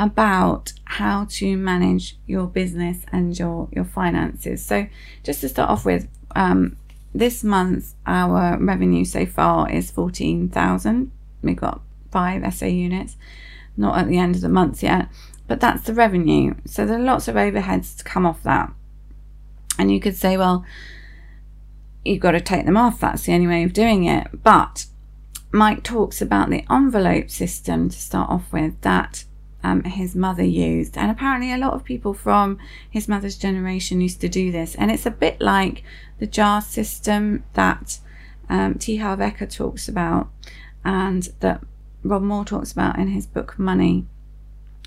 about 0.00 0.72
how 0.84 1.26
to 1.28 1.56
manage 1.58 2.16
your 2.26 2.46
business 2.46 3.04
and 3.12 3.38
your 3.38 3.68
your 3.70 3.84
finances. 3.84 4.64
So 4.64 4.86
just 5.22 5.42
to 5.42 5.48
start 5.48 5.68
off 5.68 5.84
with, 5.84 6.08
um, 6.34 6.76
this 7.14 7.44
month 7.44 7.94
our 8.06 8.56
revenue 8.58 9.04
so 9.04 9.26
far 9.26 9.70
is 9.70 9.90
fourteen 9.90 10.48
thousand. 10.48 11.12
We've 11.42 11.54
got 11.54 11.82
five 12.10 12.52
SA 12.54 12.66
units, 12.66 13.16
not 13.76 13.98
at 13.98 14.08
the 14.08 14.18
end 14.18 14.36
of 14.36 14.40
the 14.40 14.48
month 14.48 14.82
yet, 14.82 15.08
but 15.46 15.60
that's 15.60 15.82
the 15.82 15.94
revenue. 15.94 16.54
So 16.64 16.86
there 16.86 16.98
are 16.98 17.02
lots 17.02 17.28
of 17.28 17.34
overheads 17.34 17.96
to 17.98 18.04
come 18.04 18.24
off 18.24 18.42
that. 18.42 18.72
And 19.78 19.92
you 19.92 20.00
could 20.00 20.16
say, 20.16 20.36
well, 20.36 20.64
you've 22.04 22.20
got 22.20 22.32
to 22.32 22.40
take 22.40 22.66
them 22.66 22.76
off. 22.76 23.00
That's 23.00 23.24
the 23.24 23.32
only 23.34 23.46
way 23.46 23.64
of 23.64 23.72
doing 23.72 24.04
it. 24.04 24.42
But 24.42 24.86
Mike 25.52 25.82
talks 25.82 26.20
about 26.20 26.50
the 26.50 26.64
envelope 26.70 27.30
system 27.30 27.88
to 27.88 27.98
start 27.98 28.30
off 28.30 28.52
with 28.52 28.80
that 28.82 29.24
um, 29.62 29.82
his 29.84 30.14
mother 30.14 30.44
used. 30.44 30.96
And 30.96 31.10
apparently, 31.10 31.52
a 31.52 31.58
lot 31.58 31.74
of 31.74 31.84
people 31.84 32.14
from 32.14 32.58
his 32.88 33.08
mother's 33.08 33.36
generation 33.36 34.00
used 34.00 34.20
to 34.22 34.28
do 34.28 34.50
this. 34.50 34.74
And 34.74 34.90
it's 34.90 35.06
a 35.06 35.10
bit 35.10 35.40
like 35.40 35.82
the 36.18 36.26
jar 36.26 36.60
system 36.60 37.44
that 37.54 37.98
um, 38.48 38.74
T. 38.74 38.96
Harv 38.96 39.20
Eker 39.20 39.52
talks 39.52 39.88
about 39.88 40.28
and 40.84 41.28
that 41.40 41.62
Rob 42.02 42.22
Moore 42.22 42.44
talks 42.44 42.72
about 42.72 42.98
in 42.98 43.08
his 43.08 43.26
book 43.26 43.58
Money. 43.58 44.06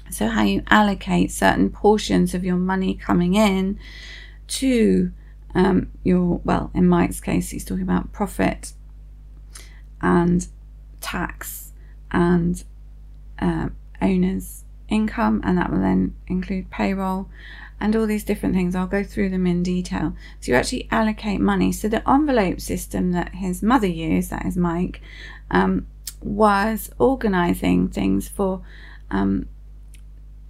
So, 0.10 0.28
how 0.28 0.44
you 0.44 0.64
allocate 0.68 1.32
certain 1.32 1.70
portions 1.70 2.34
of 2.34 2.44
your 2.44 2.58
money 2.58 2.94
coming 2.94 3.36
in 3.36 3.80
to 4.48 5.12
um, 5.56 5.92
your, 6.04 6.42
well, 6.44 6.72
in 6.74 6.88
Mike's 6.88 7.20
case, 7.20 7.52
he's 7.52 7.64
talking 7.64 7.84
about 7.84 8.12
profit 8.12 8.74
and 10.02 10.48
tax 11.00 11.72
and 12.12 12.64
uh, 13.40 13.70
owners 14.02 14.63
income, 14.94 15.42
and 15.44 15.58
that 15.58 15.72
will 15.72 15.80
then 15.80 16.16
include 16.28 16.70
payroll 16.70 17.30
and 17.80 17.96
all 17.96 18.08
these 18.08 18.24
different 18.24 18.56
things. 18.56 18.76
I'll 18.76 18.88
go 18.88 19.04
through 19.04 19.30
them 19.30 19.46
in 19.46 19.64
detail. 19.64 20.14
So 20.40 20.52
you 20.52 20.58
actually 20.58 20.88
allocate 20.92 21.42
money. 21.42 21.72
So 21.72 21.90
the 21.90 22.08
envelope 22.10 22.62
system 22.62 23.12
that 23.12 23.36
his 23.36 23.62
mother 23.62 23.88
used, 23.88 24.30
that 24.30 24.46
is 24.46 24.56
Mike, 24.56 25.02
um, 25.52 25.88
was 26.22 26.90
organizing 26.98 27.90
things 27.90 28.30
for 28.30 28.62
um, 29.12 29.48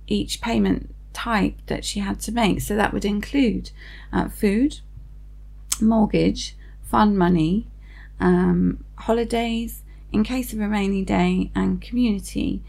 each 0.07 0.41
payment 0.41 0.93
type 1.13 1.55
that 1.67 1.85
she 1.85 1.99
had 1.99 2.19
to 2.21 2.31
make. 2.31 2.61
So 2.61 2.75
that 2.75 2.93
would 2.93 3.05
include 3.05 3.71
uh, 4.11 4.27
food, 4.29 4.81
mortgage, 5.81 6.55
fund 6.83 7.17
money, 7.17 7.67
um, 8.19 8.83
holidays, 8.95 9.81
in 10.11 10.23
case 10.23 10.53
of 10.53 10.59
a 10.61 10.67
rainy 10.67 11.03
day, 11.03 11.51
and 11.55 11.81
community. 11.81 12.61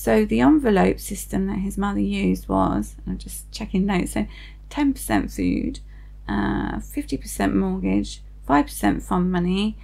So 0.00 0.24
the 0.24 0.40
envelope 0.40 0.98
system 0.98 1.46
that 1.48 1.58
his 1.58 1.76
mother 1.76 2.00
used 2.00 2.48
was, 2.48 2.96
I'm 3.06 3.18
just 3.18 3.52
checking 3.52 3.84
notes, 3.84 4.12
so 4.12 4.26
10% 4.70 5.30
food, 5.30 5.80
uh, 6.26 6.78
50% 6.78 7.52
mortgage, 7.54 8.22
5% 8.48 9.02
fund 9.02 9.30
money, 9.30 9.76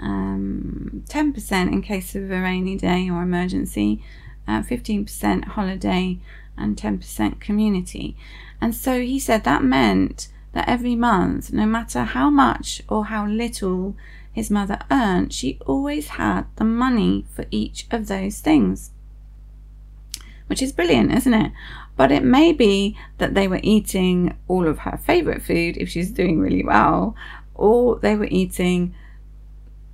um, 0.00 1.04
10% 1.06 1.70
in 1.70 1.82
case 1.82 2.14
of 2.14 2.30
a 2.30 2.40
rainy 2.40 2.78
day 2.78 3.10
or 3.10 3.22
emergency, 3.22 4.02
uh, 4.46 4.62
15% 4.62 5.44
holiday, 5.44 6.18
and 6.56 6.78
10% 6.78 7.38
community. 7.38 8.16
And 8.62 8.74
so 8.74 9.02
he 9.02 9.18
said 9.18 9.44
that 9.44 9.62
meant 9.62 10.28
that 10.54 10.66
every 10.66 10.96
month, 10.96 11.52
no 11.52 11.66
matter 11.66 12.04
how 12.04 12.30
much 12.30 12.80
or 12.88 13.04
how 13.04 13.26
little 13.26 13.96
his 14.32 14.50
mother 14.50 14.78
earned, 14.90 15.34
she 15.34 15.58
always 15.66 16.08
had 16.08 16.46
the 16.56 16.64
money 16.64 17.26
for 17.34 17.44
each 17.50 17.86
of 17.90 18.06
those 18.06 18.40
things. 18.40 18.92
Which 20.48 20.62
is 20.62 20.72
brilliant, 20.72 21.12
isn't 21.12 21.34
it? 21.34 21.52
But 21.96 22.12
it 22.12 22.24
may 22.24 22.52
be 22.52 22.98
that 23.18 23.34
they 23.34 23.48
were 23.48 23.60
eating 23.62 24.36
all 24.48 24.66
of 24.66 24.80
her 24.80 24.96
favorite 24.96 25.42
food 25.42 25.76
if 25.76 25.88
she's 25.88 26.10
doing 26.10 26.40
really 26.40 26.64
well, 26.64 27.14
or 27.54 27.98
they 27.98 28.16
were 28.16 28.28
eating 28.30 28.94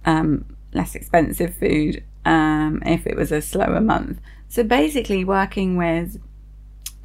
um, 0.05 0.45
less 0.73 0.95
expensive 0.95 1.55
food 1.55 2.03
um, 2.25 2.83
if 2.85 3.07
it 3.07 3.17
was 3.17 3.33
a 3.33 3.43
slower 3.43 3.81
month. 3.81 4.21
So 4.49 4.63
basically, 4.63 5.25
working 5.25 5.77
with 5.77 6.21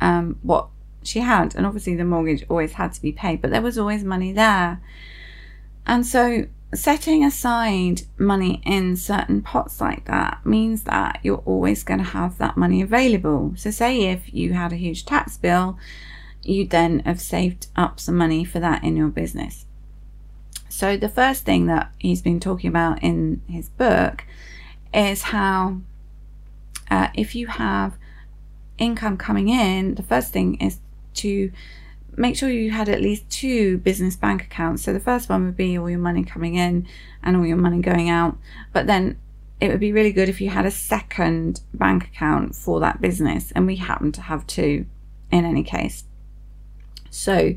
um, 0.01 0.38
what 0.43 0.67
she 1.03 1.19
had, 1.19 1.55
and 1.55 1.65
obviously 1.65 1.95
the 1.95 2.05
mortgage 2.05 2.45
always 2.49 2.73
had 2.73 2.93
to 2.93 3.01
be 3.01 3.12
paid, 3.12 3.41
but 3.41 3.51
there 3.51 3.62
was 3.62 3.77
always 3.77 4.03
money 4.03 4.31
there. 4.31 4.81
And 5.88 6.05
so 6.05 6.45
setting 6.73 7.23
aside 7.23 8.01
money 8.17 8.62
in 8.65 8.95
certain 8.95 9.41
pots 9.41 9.82
like 9.82 10.05
that 10.05 10.45
means 10.45 10.84
that 10.84 11.19
you're 11.23 11.43
always 11.45 11.84
going 11.84 11.97
to 11.97 12.03
have 12.03 12.38
that 12.38 12.58
money 12.58 12.82
available. 12.82 13.53
So, 13.55 13.71
say 13.71 14.03
if 14.03 14.34
you 14.34 14.53
had 14.53 14.71
a 14.71 14.77
huge 14.77 15.05
tax 15.05 15.38
bill, 15.38 15.77
you'd 16.43 16.69
then 16.69 16.99
have 16.99 17.19
saved 17.19 17.67
up 17.75 17.99
some 17.99 18.15
money 18.15 18.45
for 18.45 18.60
that 18.60 18.84
in 18.84 18.95
your 18.95 19.08
business. 19.08 19.65
So, 20.69 20.95
the 20.95 21.10
first 21.10 21.43
thing 21.43 21.65
that 21.65 21.91
he's 21.97 22.21
been 22.21 22.39
talking 22.39 22.69
about 22.69 23.01
in 23.01 23.41
his 23.47 23.69
book 23.69 24.23
is 24.93 25.23
how 25.23 25.82
uh, 26.91 27.10
if 27.15 27.36
you 27.36 27.47
have 27.47 27.97
income 28.77 29.17
coming 29.17 29.49
in, 29.49 29.95
the 29.95 30.03
first 30.03 30.32
thing 30.32 30.55
is 30.62 30.79
to 31.15 31.51
make 32.19 32.36
sure 32.36 32.49
you 32.49 32.69
had 32.69 32.89
at 32.89 33.01
least 33.01 33.29
two 33.29 33.77
business 33.77 34.17
bank 34.17 34.43
accounts. 34.43 34.84
So 34.84 34.91
the 34.91 34.99
first 34.99 35.29
one 35.29 35.45
would 35.45 35.55
be 35.55 35.77
all 35.77 35.89
your 35.89 35.99
money 35.99 36.23
coming 36.23 36.55
in 36.55 36.86
and 37.23 37.38
all 37.38 37.45
your 37.45 37.58
money 37.58 37.79
going 37.79 38.10
out. 38.10 38.38
But 38.73 38.88
then 38.88 39.17
it 39.62 39.69
would 39.69 39.79
be 39.79 39.93
really 39.93 40.12
good 40.12 40.27
if 40.27 40.41
you 40.41 40.49
had 40.49 40.65
a 40.65 40.71
second 40.71 41.62
bank 41.73 42.03
account 42.08 42.55
for 42.55 42.82
that 42.82 42.99
business. 42.99 43.53
And 43.53 43.65
we 43.65 43.77
happen 43.77 44.12
to 44.12 44.21
have 44.21 44.45
two 44.45 44.86
in 45.32 45.45
any 45.45 45.63
case. 45.63 46.03
So 47.10 47.55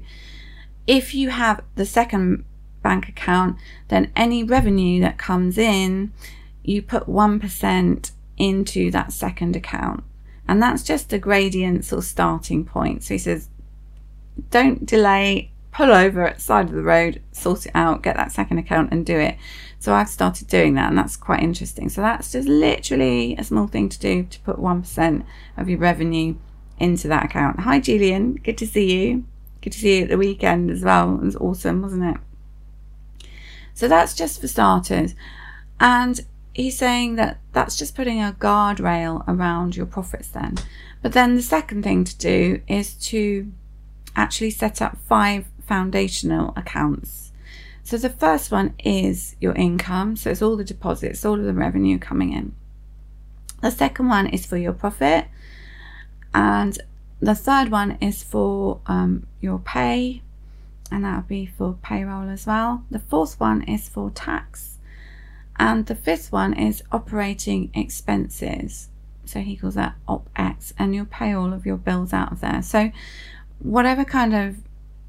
if 0.86 1.12
you 1.12 1.30
have 1.30 1.62
the 1.74 1.84
second 1.84 2.44
bank 2.84 3.08
account, 3.08 3.56
then 3.88 4.12
any 4.14 4.44
revenue 4.44 5.00
that 5.00 5.18
comes 5.18 5.58
in, 5.58 6.12
you 6.62 6.82
put 6.82 7.08
1% 7.08 8.12
into 8.36 8.90
that 8.92 9.12
second 9.12 9.56
account. 9.56 10.04
And 10.46 10.62
that's 10.62 10.84
just 10.84 11.12
a 11.12 11.18
gradient 11.18 11.92
or 11.92 12.02
starting 12.02 12.64
point. 12.64 13.02
So 13.02 13.14
he 13.14 13.18
says 13.18 13.48
don't 14.50 14.86
delay, 14.86 15.50
pull 15.72 15.90
over 15.90 16.26
at 16.26 16.36
the 16.36 16.42
side 16.42 16.66
of 16.66 16.74
the 16.74 16.82
road, 16.82 17.22
sort 17.32 17.66
it 17.66 17.72
out, 17.74 18.02
get 18.02 18.16
that 18.16 18.32
second 18.32 18.58
account 18.58 18.92
and 18.92 19.04
do 19.06 19.18
it. 19.18 19.36
So 19.78 19.94
I've 19.94 20.08
started 20.08 20.48
doing 20.48 20.74
that 20.74 20.88
and 20.88 20.98
that's 20.98 21.16
quite 21.16 21.42
interesting. 21.42 21.88
So 21.88 22.02
that's 22.02 22.32
just 22.32 22.48
literally 22.48 23.34
a 23.36 23.44
small 23.44 23.66
thing 23.66 23.88
to 23.88 23.98
do 23.98 24.24
to 24.24 24.40
put 24.40 24.56
1% 24.58 25.24
of 25.56 25.68
your 25.68 25.78
revenue 25.78 26.36
into 26.78 27.08
that 27.08 27.24
account. 27.24 27.60
Hi 27.60 27.80
Julian, 27.80 28.34
good 28.36 28.58
to 28.58 28.66
see 28.66 28.92
you. 28.92 29.24
Good 29.60 29.72
to 29.72 29.78
see 29.78 29.98
you 29.98 30.02
at 30.04 30.08
the 30.08 30.18
weekend 30.18 30.70
as 30.70 30.82
well. 30.82 31.14
It 31.14 31.24
was 31.24 31.36
awesome, 31.36 31.82
wasn't 31.82 32.16
it? 32.16 33.28
So 33.74 33.88
that's 33.88 34.14
just 34.14 34.40
for 34.40 34.48
starters. 34.48 35.14
And 35.78 36.20
he's 36.52 36.76
saying 36.76 37.16
that 37.16 37.38
that's 37.52 37.76
just 37.76 37.94
putting 37.94 38.20
a 38.20 38.36
guardrail 38.38 39.24
around 39.28 39.76
your 39.76 39.86
profits 39.86 40.28
then. 40.28 40.58
But 41.00 41.12
then 41.12 41.34
the 41.34 41.42
second 41.42 41.82
thing 41.82 42.04
to 42.04 42.16
do 42.18 42.60
is 42.68 42.94
to 42.94 43.52
actually 44.16 44.50
set 44.50 44.82
up 44.82 44.96
five 45.08 45.46
foundational 45.66 46.52
accounts. 46.56 47.32
So 47.84 47.96
the 47.96 48.10
first 48.10 48.50
one 48.52 48.74
is 48.78 49.36
your 49.40 49.54
income. 49.54 50.16
So 50.16 50.30
it's 50.30 50.42
all 50.42 50.56
the 50.56 50.64
deposits, 50.64 51.24
all 51.24 51.38
of 51.38 51.44
the 51.44 51.52
revenue 51.52 51.98
coming 51.98 52.32
in. 52.32 52.54
The 53.60 53.70
second 53.70 54.08
one 54.08 54.26
is 54.26 54.46
for 54.46 54.56
your 54.56 54.72
profit. 54.72 55.26
And 56.34 56.78
the 57.20 57.34
third 57.34 57.70
one 57.70 57.98
is 58.00 58.22
for 58.22 58.80
um, 58.86 59.26
your 59.40 59.58
pay. 59.58 60.22
And 60.90 61.04
that 61.04 61.16
would 61.16 61.28
be 61.28 61.46
for 61.46 61.78
payroll 61.82 62.28
as 62.28 62.46
well. 62.46 62.84
The 62.90 62.98
fourth 62.98 63.40
one 63.40 63.62
is 63.62 63.88
for 63.88 64.10
tax. 64.10 64.78
And 65.58 65.86
the 65.86 65.94
fifth 65.94 66.32
one 66.32 66.54
is 66.54 66.82
operating 66.92 67.70
expenses. 67.74 68.88
So 69.24 69.40
he 69.40 69.56
calls 69.56 69.74
that 69.74 69.94
OpEx. 70.08 70.72
And 70.78 70.94
you'll 70.94 71.06
pay 71.06 71.32
all 71.32 71.52
of 71.52 71.64
your 71.64 71.76
bills 71.76 72.12
out 72.12 72.32
of 72.32 72.40
there. 72.40 72.62
So 72.62 72.90
whatever 73.62 74.04
kind 74.04 74.34
of 74.34 74.56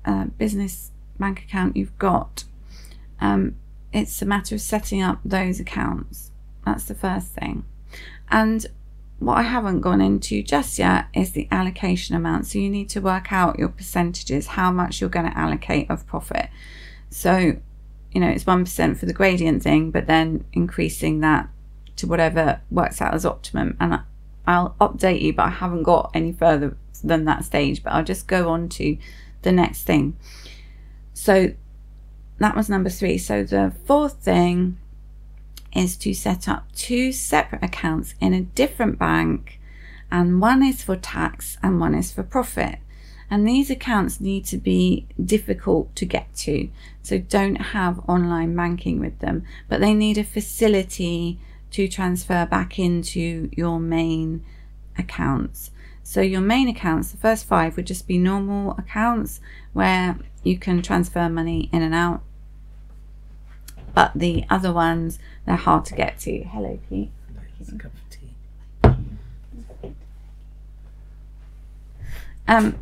uh, 0.05 0.25
business 0.37 0.91
bank 1.19 1.41
account 1.43 1.75
you've 1.75 1.97
got, 1.97 2.43
um, 3.19 3.55
it's 3.91 4.21
a 4.21 4.25
matter 4.25 4.55
of 4.55 4.61
setting 4.61 5.01
up 5.01 5.19
those 5.23 5.59
accounts. 5.59 6.31
That's 6.65 6.85
the 6.85 6.95
first 6.95 7.27
thing. 7.27 7.65
And 8.29 8.65
what 9.19 9.37
I 9.37 9.43
haven't 9.43 9.81
gone 9.81 10.01
into 10.01 10.43
just 10.43 10.79
yet 10.79 11.07
is 11.13 11.31
the 11.31 11.47
allocation 11.51 12.15
amount. 12.15 12.47
So 12.47 12.59
you 12.59 12.69
need 12.69 12.89
to 12.89 12.99
work 12.99 13.31
out 13.31 13.59
your 13.59 13.69
percentages, 13.69 14.47
how 14.47 14.71
much 14.71 14.99
you're 14.99 15.09
going 15.09 15.29
to 15.29 15.37
allocate 15.37 15.89
of 15.89 16.05
profit. 16.07 16.49
So, 17.09 17.57
you 18.11 18.21
know, 18.21 18.27
it's 18.27 18.43
1% 18.43 18.97
for 18.97 19.05
the 19.05 19.13
gradient 19.13 19.63
thing, 19.63 19.91
but 19.91 20.07
then 20.07 20.45
increasing 20.51 21.19
that 21.21 21.47
to 21.97 22.07
whatever 22.07 22.61
works 22.71 23.01
out 23.01 23.13
as 23.13 23.25
optimum. 23.25 23.77
And 23.79 24.01
I'll 24.45 24.75
update 24.81 25.21
you, 25.21 25.33
but 25.33 25.43
I 25.43 25.51
haven't 25.51 25.83
got 25.83 26.11
any 26.13 26.33
further 26.33 26.75
than 27.03 27.25
that 27.25 27.45
stage, 27.45 27.83
but 27.83 27.93
I'll 27.93 28.03
just 28.03 28.27
go 28.27 28.49
on 28.49 28.69
to 28.69 28.97
the 29.41 29.51
next 29.51 29.83
thing. 29.83 30.15
So 31.13 31.53
that 32.39 32.55
was 32.55 32.69
number 32.69 32.89
three. 32.89 33.17
So 33.17 33.43
the 33.43 33.73
fourth 33.85 34.15
thing 34.23 34.77
is 35.75 35.95
to 35.97 36.13
set 36.13 36.47
up 36.47 36.71
two 36.73 37.11
separate 37.11 37.63
accounts 37.63 38.15
in 38.19 38.33
a 38.33 38.41
different 38.41 38.99
bank, 38.99 39.59
and 40.11 40.39
one 40.41 40.63
is 40.63 40.83
for 40.83 40.95
tax 40.95 41.57
and 41.63 41.79
one 41.79 41.95
is 41.95 42.11
for 42.11 42.23
profit. 42.23 42.79
And 43.29 43.47
these 43.47 43.71
accounts 43.71 44.19
need 44.19 44.45
to 44.45 44.57
be 44.57 45.07
difficult 45.23 45.95
to 45.95 46.05
get 46.05 46.35
to, 46.37 46.69
so 47.01 47.17
don't 47.17 47.55
have 47.55 48.07
online 48.07 48.55
banking 48.55 48.99
with 48.99 49.19
them, 49.19 49.43
but 49.67 49.81
they 49.81 49.93
need 49.95 50.19
a 50.19 50.23
facility 50.23 51.39
to 51.71 51.87
transfer 51.87 52.45
back 52.45 52.77
into 52.77 53.49
your 53.55 53.79
main 53.79 54.45
accounts. 54.97 55.71
So 56.03 56.21
your 56.21 56.41
main 56.41 56.67
accounts, 56.67 57.11
the 57.11 57.17
first 57.17 57.45
five 57.45 57.77
would 57.77 57.87
just 57.87 58.07
be 58.07 58.17
normal 58.17 58.71
accounts 58.77 59.39
where 59.71 60.19
you 60.43 60.57
can 60.57 60.81
transfer 60.81 61.29
money 61.29 61.69
in 61.71 61.81
and 61.81 61.95
out. 61.95 62.21
But 63.95 64.11
the 64.13 64.43
other 64.49 64.73
ones, 64.73 65.17
they're 65.45 65.55
hard 65.55 65.85
to 65.85 65.95
get 65.95 66.19
to. 66.19 66.43
Hello, 66.43 66.77
Pete. 66.89 67.11
Nice 67.59 67.71
cup 67.77 67.91
of 67.93 68.09
tea. 68.09 68.33
Um, 72.47 72.77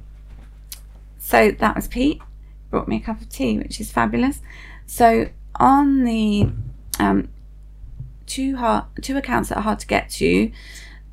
so 1.19 1.51
that 1.51 1.75
was 1.75 1.87
Pete. 1.87 2.21
Brought 2.69 2.87
me 2.87 2.97
a 2.97 3.01
cup 3.01 3.21
of 3.21 3.29
tea, 3.29 3.59
which 3.59 3.79
is 3.79 3.91
fabulous. 3.91 4.41
So 4.85 5.29
on 5.55 6.03
the 6.03 6.49
um, 6.99 7.29
two 8.25 8.55
hard, 8.55 8.85
two 9.01 9.17
accounts 9.17 9.49
that 9.49 9.57
are 9.57 9.61
hard 9.61 9.79
to 9.79 9.87
get 9.87 10.09
to, 10.11 10.51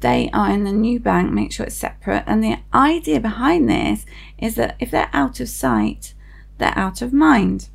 they 0.01 0.31
are 0.33 0.51
in 0.51 0.65
the 0.65 0.73
new 0.73 1.01
bank, 1.01 1.33
make 1.33 1.53
sure 1.53 1.67
it's 1.67 1.75
separate. 1.75 2.25
And 2.27 2.43
the 2.43 2.59
idea 2.73 3.21
behind 3.21 3.69
this 3.69 4.07
is 4.39 4.55
that 4.55 4.77
if 4.79 4.91
they're 4.91 5.11
out 5.13 5.41
of 5.41 5.49
sight, 5.49 6.15
they're 6.59 6.79
out 6.79 7.03
of 7.03 7.13
mind 7.13 7.69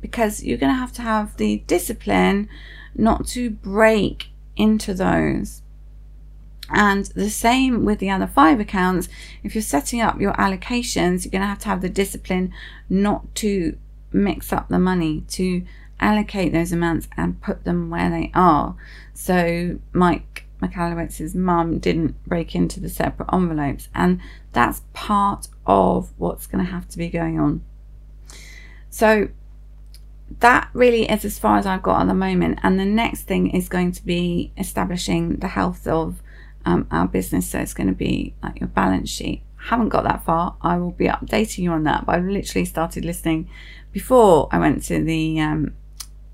because 0.00 0.44
you're 0.44 0.58
going 0.58 0.72
to 0.72 0.78
have 0.78 0.92
to 0.94 1.02
have 1.02 1.36
the 1.36 1.58
discipline 1.66 2.48
not 2.94 3.26
to 3.28 3.50
break 3.50 4.28
into 4.56 4.94
those. 4.94 5.62
And 6.68 7.06
the 7.06 7.30
same 7.30 7.84
with 7.84 7.98
the 7.98 8.10
other 8.10 8.26
five 8.26 8.58
accounts. 8.58 9.08
If 9.42 9.54
you're 9.54 9.62
setting 9.62 10.00
up 10.00 10.20
your 10.20 10.32
allocations, 10.34 11.24
you're 11.24 11.30
going 11.30 11.42
to 11.42 11.48
have 11.48 11.60
to 11.60 11.68
have 11.68 11.80
the 11.80 11.88
discipline 11.88 12.52
not 12.88 13.34
to 13.36 13.76
mix 14.12 14.52
up 14.52 14.68
the 14.68 14.78
money, 14.78 15.22
to 15.28 15.64
allocate 16.00 16.52
those 16.52 16.72
amounts 16.72 17.08
and 17.16 17.40
put 17.40 17.64
them 17.64 17.90
where 17.90 18.10
they 18.10 18.30
are. 18.34 18.76
So, 19.14 19.78
Mike 19.92 20.45
Michalowicz's 20.60 21.34
mum 21.34 21.78
didn't 21.78 22.22
break 22.24 22.54
into 22.54 22.80
the 22.80 22.88
separate 22.88 23.28
envelopes, 23.32 23.88
and 23.94 24.20
that's 24.52 24.82
part 24.92 25.48
of 25.66 26.12
what's 26.16 26.46
going 26.46 26.64
to 26.64 26.70
have 26.70 26.88
to 26.88 26.98
be 26.98 27.08
going 27.08 27.38
on. 27.38 27.62
So 28.90 29.28
that 30.40 30.70
really 30.72 31.08
is 31.08 31.24
as 31.24 31.38
far 31.38 31.58
as 31.58 31.66
I've 31.66 31.82
got 31.82 32.00
at 32.00 32.08
the 32.08 32.14
moment. 32.14 32.58
And 32.62 32.78
the 32.78 32.84
next 32.84 33.22
thing 33.22 33.50
is 33.50 33.68
going 33.68 33.92
to 33.92 34.04
be 34.04 34.52
establishing 34.56 35.36
the 35.36 35.48
health 35.48 35.86
of 35.86 36.22
um, 36.64 36.86
our 36.90 37.06
business. 37.06 37.48
So 37.50 37.58
it's 37.58 37.74
going 37.74 37.88
to 37.88 37.94
be 37.94 38.34
like 38.42 38.60
your 38.60 38.68
balance 38.68 39.10
sheet. 39.10 39.42
haven't 39.56 39.90
got 39.90 40.04
that 40.04 40.24
far. 40.24 40.56
I 40.62 40.78
will 40.78 40.92
be 40.92 41.06
updating 41.06 41.58
you 41.58 41.72
on 41.72 41.84
that. 41.84 42.06
But 42.06 42.16
I've 42.16 42.24
literally 42.24 42.64
started 42.64 43.04
listening 43.04 43.48
before 43.92 44.48
I 44.50 44.58
went 44.58 44.82
to 44.84 45.02
the 45.02 45.40
um, 45.40 45.74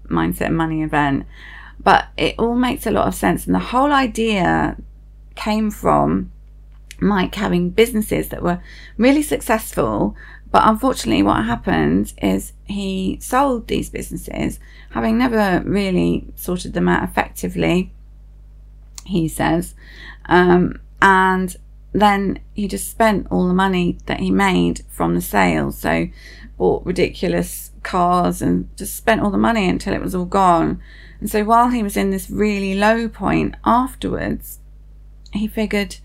Mindset 0.09 0.47
and 0.47 0.57
Money 0.57 0.83
event 0.83 1.27
but 1.85 2.09
it 2.17 2.35
all 2.39 2.55
makes 2.55 2.87
a 2.87 2.91
lot 2.91 3.09
of 3.09 3.15
sense. 3.15 3.47
And 3.47 3.55
the 3.55 3.59
whole 3.59 3.93
idea 3.93 4.77
came 5.35 5.71
from 5.71 6.31
Mike 7.01 7.35
having 7.35 7.71
businesses 7.71 8.29
that 8.29 8.43
were 8.43 8.61
really 8.97 9.23
successful. 9.23 10.15
But 10.51 10.63
unfortunately, 10.67 11.23
what 11.23 11.45
happened 11.45 12.13
is 12.23 12.53
he 12.65 13.19
sold 13.21 13.67
these 13.67 13.91
businesses, 13.91 14.61
having 14.91 15.19
never 15.19 15.63
really 15.65 16.29
sorted 16.37 16.75
them 16.75 16.89
out 16.89 17.03
effectively, 17.03 17.93
he 19.05 19.29
says. 19.29 19.75
Um, 20.27 20.81
and 21.01 21.57
then 21.93 22.39
he 22.55 22.69
just 22.69 22.91
spent 22.91 23.27
all 23.31 23.49
the 23.49 23.55
money 23.55 23.99
that 24.07 24.21
he 24.21 24.31
made 24.31 24.83
from 24.89 25.15
the 25.15 25.21
sales. 25.21 25.79
So 25.79 26.09
bought 26.57 26.87
ridiculous 26.87 27.72
cars 27.83 28.43
and 28.43 28.69
just 28.77 28.97
spent 28.97 29.21
all 29.21 29.31
the 29.31 29.39
money 29.39 29.69
until 29.69 29.95
it 29.95 30.03
was 30.03 30.15
all 30.15 30.25
gone. 30.25 30.81
And 31.21 31.31
so 31.31 31.45
while 31.45 31.71
he 31.71 31.83
was 31.83 31.97
in 31.97 32.11
this 32.11 32.31
really 32.31 32.75
low 32.75 33.09
point 33.09 33.55
afterwards, 33.65 34.59
he 35.33 35.47
figured, 35.47 35.97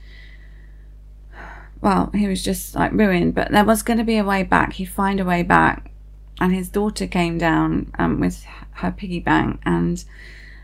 well, 1.81 2.11
he 2.13 2.27
was 2.27 2.43
just 2.43 2.75
like 2.75 2.91
ruined, 2.91 3.35
but 3.35 3.51
there 3.51 3.65
was 3.65 3.83
going 3.83 3.97
to 3.99 4.03
be 4.03 4.17
a 4.17 4.23
way 4.23 4.43
back. 4.43 4.73
He'd 4.73 4.85
find 4.85 5.19
a 5.19 5.25
way 5.25 5.43
back. 5.43 5.91
And 6.39 6.53
his 6.53 6.69
daughter 6.69 7.07
came 7.07 7.39
down 7.39 7.91
um, 7.97 8.19
with 8.19 8.45
her 8.73 8.91
piggy 8.91 9.19
bank 9.19 9.59
and 9.65 10.03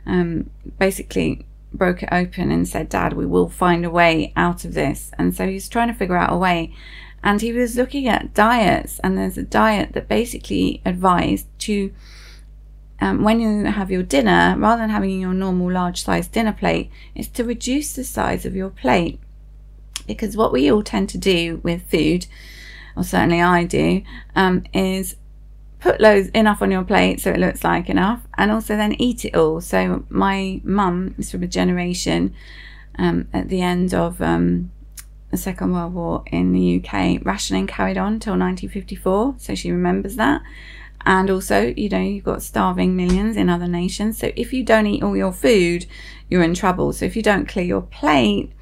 um, 0.06 0.52
basically 0.78 1.47
broke 1.73 2.04
it 2.04 2.10
open 2.12 2.52
and 2.52 2.67
said, 2.67 2.89
Dad, 2.89 3.13
we 3.13 3.26
will 3.26 3.49
find 3.49 3.84
a 3.84 3.89
way 3.89 4.34
out 4.36 4.65
of 4.65 4.76
this. 4.76 5.12
And 5.17 5.36
so 5.36 5.47
he's 5.47 5.67
trying 5.67 5.88
to 5.88 5.93
figure 5.93 6.15
out 6.15 6.32
a 6.32 6.38
way. 6.38 6.73
And 7.23 7.41
he 7.41 7.53
was 7.53 7.77
looking 7.77 8.07
at 8.07 8.33
diets, 8.33 8.99
and 8.99 9.17
there's 9.17 9.38
a 9.38 9.43
diet 9.43 9.93
that 9.93 10.07
basically 10.07 10.81
advised 10.86 11.47
to, 11.59 11.93
um, 12.99 13.23
when 13.23 13.39
you 13.39 13.65
have 13.65 13.89
your 13.89 14.03
dinner, 14.03 14.55
rather 14.57 14.81
than 14.81 14.89
having 14.89 15.21
your 15.21 15.33
normal 15.33 15.71
large 15.71 16.03
size 16.03 16.27
dinner 16.27 16.53
plate, 16.53 16.91
is 17.15 17.29
to 17.29 17.43
reduce 17.43 17.93
the 17.93 18.03
size 18.03 18.45
of 18.45 18.55
your 18.55 18.69
plate. 18.69 19.19
Because 20.05 20.36
what 20.36 20.51
we 20.51 20.69
all 20.69 20.83
tend 20.83 21.07
to 21.09 21.17
do 21.17 21.62
with 21.63 21.89
food, 21.89 22.27
or 22.97 23.03
certainly 23.03 23.41
I 23.41 23.63
do, 23.63 24.03
um, 24.36 24.63
is 24.73 25.15
put 25.83 25.99
loads 25.99 26.29
enough 26.29 26.62
on 26.62 26.71
your 26.71 26.83
plate 26.83 27.19
so 27.19 27.29
it 27.29 27.38
looks 27.38 27.62
like 27.62 27.89
enough 27.89 28.21
and 28.38 28.49
also 28.49 28.77
then 28.77 28.93
eat 29.01 29.25
it 29.25 29.36
all 29.36 29.59
so 29.59 30.05
my 30.07 30.62
mum 30.63 31.13
is 31.17 31.29
from 31.29 31.43
a 31.43 31.47
generation 31.47 32.33
um, 32.97 33.27
at 33.33 33.49
the 33.49 33.62
end 33.62 33.93
of 33.93 34.21
um, 34.21 34.71
the 35.33 35.37
second 35.37 35.73
world 35.73 35.93
war 35.93 36.23
in 36.31 36.53
the 36.53 36.77
uk 36.77 36.93
rationing 37.25 37.67
carried 37.67 37.97
on 37.97 38.19
till 38.19 38.33
1954 38.33 39.35
so 39.37 39.53
she 39.55 39.71
remembers 39.71 40.15
that 40.15 40.41
and 41.05 41.29
also 41.29 41.73
you 41.75 41.89
know 41.89 41.99
you've 41.99 42.23
got 42.23 42.41
starving 42.41 42.95
millions 42.95 43.35
in 43.35 43.49
other 43.49 43.67
nations 43.67 44.17
so 44.17 44.31
if 44.35 44.53
you 44.53 44.63
don't 44.63 44.87
eat 44.87 45.03
all 45.03 45.17
your 45.17 45.33
food 45.33 45.85
you're 46.29 46.43
in 46.43 46.53
trouble 46.53 46.93
so 46.93 47.03
if 47.03 47.15
you 47.15 47.21
don't 47.21 47.47
clear 47.47 47.65
your 47.65 47.81
plate 47.81 48.53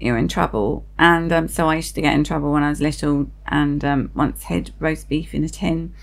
you're 0.00 0.16
in 0.16 0.28
trouble. 0.28 0.84
And 0.98 1.30
um, 1.30 1.46
so 1.48 1.68
I 1.68 1.76
used 1.76 1.94
to 1.94 2.00
get 2.00 2.14
in 2.14 2.24
trouble 2.24 2.52
when 2.52 2.62
I 2.62 2.70
was 2.70 2.80
little 2.80 3.30
and 3.46 3.84
um, 3.84 4.10
once 4.14 4.44
hid 4.44 4.72
roast 4.80 5.08
beef 5.08 5.34
in 5.34 5.44
a 5.44 5.48
tin 5.48 5.94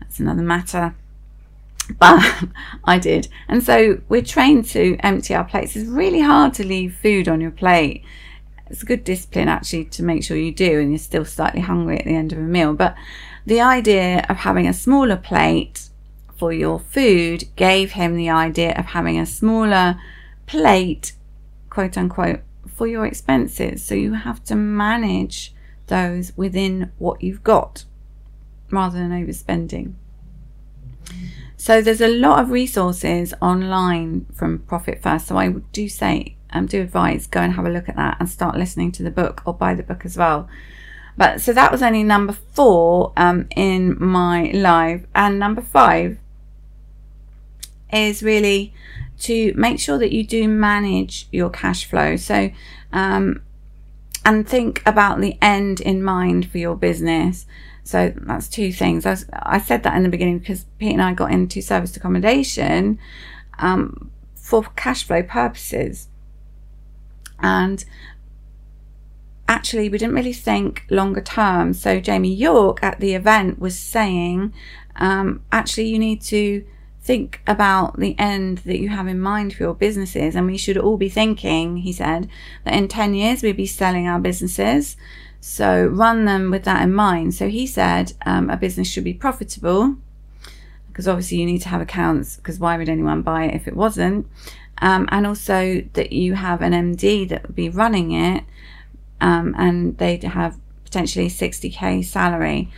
that's 0.00 0.18
another 0.18 0.42
matter. 0.42 0.94
But 1.98 2.44
I 2.84 2.98
did. 2.98 3.28
And 3.48 3.62
so 3.62 4.00
we're 4.08 4.22
trained 4.22 4.64
to 4.70 4.96
empty 5.00 5.34
our 5.34 5.44
plates. 5.44 5.76
It's 5.76 5.88
really 5.88 6.20
hard 6.20 6.54
to 6.54 6.66
leave 6.66 6.94
food 6.94 7.28
on 7.28 7.40
your 7.40 7.50
plate. 7.50 8.04
It's 8.68 8.82
a 8.82 8.86
good 8.86 9.04
discipline 9.04 9.48
actually 9.48 9.84
to 9.86 10.02
make 10.02 10.24
sure 10.24 10.36
you 10.36 10.52
do 10.52 10.80
and 10.80 10.90
you're 10.90 10.98
still 10.98 11.24
slightly 11.24 11.60
hungry 11.60 11.98
at 11.98 12.04
the 12.04 12.14
end 12.14 12.32
of 12.32 12.38
a 12.38 12.42
meal. 12.42 12.74
But 12.74 12.94
the 13.44 13.60
idea 13.60 14.24
of 14.28 14.38
having 14.38 14.66
a 14.66 14.72
smaller 14.72 15.16
plate 15.16 15.88
for 16.36 16.52
your 16.52 16.80
food 16.80 17.44
gave 17.56 17.92
him 17.92 18.16
the 18.16 18.30
idea 18.30 18.72
of 18.72 18.86
having 18.86 19.18
a 19.18 19.26
smaller 19.26 20.00
plate, 20.46 21.12
quote 21.70 21.96
unquote, 21.96 22.40
for 22.66 22.86
your 22.86 23.06
expenses. 23.06 23.84
So 23.84 23.94
you 23.94 24.14
have 24.14 24.42
to 24.44 24.54
manage 24.54 25.54
those 25.86 26.32
within 26.36 26.90
what 26.98 27.22
you've 27.22 27.44
got 27.44 27.84
rather 28.70 28.98
than 28.98 29.10
overspending. 29.10 29.94
So 31.56 31.80
there's 31.80 32.00
a 32.00 32.08
lot 32.08 32.40
of 32.40 32.50
resources 32.50 33.34
online 33.40 34.26
from 34.34 34.60
Profit 34.60 35.00
First. 35.00 35.28
So 35.28 35.36
I 35.36 35.50
do 35.50 35.88
say, 35.88 36.36
um, 36.52 36.66
do 36.66 36.82
advise, 36.82 37.26
go 37.26 37.40
and 37.40 37.54
have 37.54 37.66
a 37.66 37.70
look 37.70 37.88
at 37.88 37.96
that 37.96 38.16
and 38.20 38.28
start 38.28 38.56
listening 38.56 38.92
to 38.92 39.02
the 39.02 39.10
book 39.10 39.42
or 39.44 39.54
buy 39.54 39.74
the 39.74 39.82
book 39.82 40.04
as 40.04 40.16
well. 40.16 40.48
But 41.16 41.40
so 41.40 41.52
that 41.52 41.70
was 41.70 41.82
only 41.82 42.02
number 42.02 42.32
four 42.32 43.12
um, 43.16 43.46
in 43.54 44.02
my 44.02 44.50
live, 44.52 45.06
and 45.14 45.38
number 45.38 45.60
five 45.60 46.18
is 47.92 48.22
really 48.22 48.72
to 49.20 49.52
make 49.54 49.78
sure 49.78 49.98
that 49.98 50.12
you 50.12 50.24
do 50.24 50.48
manage 50.48 51.28
your 51.30 51.50
cash 51.50 51.84
flow. 51.84 52.16
So, 52.16 52.50
um, 52.92 53.42
and 54.24 54.48
think 54.48 54.82
about 54.86 55.20
the 55.20 55.36
end 55.42 55.80
in 55.80 56.02
mind 56.02 56.50
for 56.50 56.58
your 56.58 56.76
business. 56.76 57.46
So 57.84 58.12
that's 58.16 58.48
two 58.48 58.72
things. 58.72 59.04
I, 59.04 59.10
was, 59.10 59.26
I, 59.32 59.58
said 59.58 59.82
that 59.82 59.96
in 59.96 60.04
the 60.04 60.08
beginning 60.08 60.38
because 60.38 60.64
Pete 60.78 60.92
and 60.92 61.02
I 61.02 61.12
got 61.14 61.32
into 61.32 61.60
serviced 61.60 61.96
accommodation 61.96 62.98
um, 63.58 64.10
for 64.34 64.62
cash 64.76 65.04
flow 65.04 65.22
purposes. 65.22 66.08
And 67.42 67.84
actually, 69.48 69.88
we 69.88 69.98
didn't 69.98 70.14
really 70.14 70.32
think 70.32 70.84
longer 70.90 71.20
term. 71.20 71.74
So 71.74 72.00
Jamie 72.00 72.34
York 72.34 72.82
at 72.82 73.00
the 73.00 73.14
event 73.14 73.58
was 73.58 73.78
saying, 73.78 74.52
um, 74.96 75.42
actually, 75.50 75.88
you 75.88 75.98
need 75.98 76.22
to 76.22 76.64
think 77.02 77.40
about 77.46 77.98
the 77.98 78.16
end 78.18 78.58
that 78.58 78.78
you 78.78 78.88
have 78.88 79.08
in 79.08 79.18
mind 79.18 79.54
for 79.54 79.64
your 79.64 79.74
businesses. 79.74 80.36
And 80.36 80.46
we 80.46 80.56
should 80.56 80.78
all 80.78 80.96
be 80.96 81.08
thinking, 81.08 81.78
he 81.78 81.92
said, 81.92 82.28
that 82.64 82.74
in 82.74 82.88
10 82.88 83.14
years 83.14 83.42
we'd 83.42 83.56
be 83.56 83.66
selling 83.66 84.06
our 84.06 84.20
businesses. 84.20 84.96
So 85.40 85.86
run 85.86 86.24
them 86.24 86.52
with 86.52 86.62
that 86.64 86.82
in 86.82 86.94
mind. 86.94 87.34
So 87.34 87.48
he 87.48 87.66
said 87.66 88.12
um, 88.24 88.48
a 88.48 88.56
business 88.56 88.88
should 88.88 89.02
be 89.02 89.14
profitable 89.14 89.96
because 90.88 91.08
obviously 91.08 91.38
you 91.38 91.46
need 91.46 91.62
to 91.62 91.68
have 91.70 91.80
accounts 91.80 92.36
because 92.36 92.60
why 92.60 92.76
would 92.76 92.88
anyone 92.88 93.22
buy 93.22 93.46
it 93.46 93.54
if 93.54 93.66
it 93.66 93.74
wasn't? 93.74 94.28
Um, 94.78 95.08
and 95.12 95.26
also 95.26 95.82
that 95.92 96.12
you 96.12 96.34
have 96.34 96.60
an 96.60 96.72
MD 96.72 97.28
that 97.28 97.42
would 97.46 97.54
be 97.54 97.68
running 97.68 98.12
it 98.12 98.44
um, 99.20 99.54
and 99.56 99.96
they'd 99.98 100.24
have 100.24 100.58
potentially 100.84 101.28
60k 101.28 102.04
salary. 102.04 102.70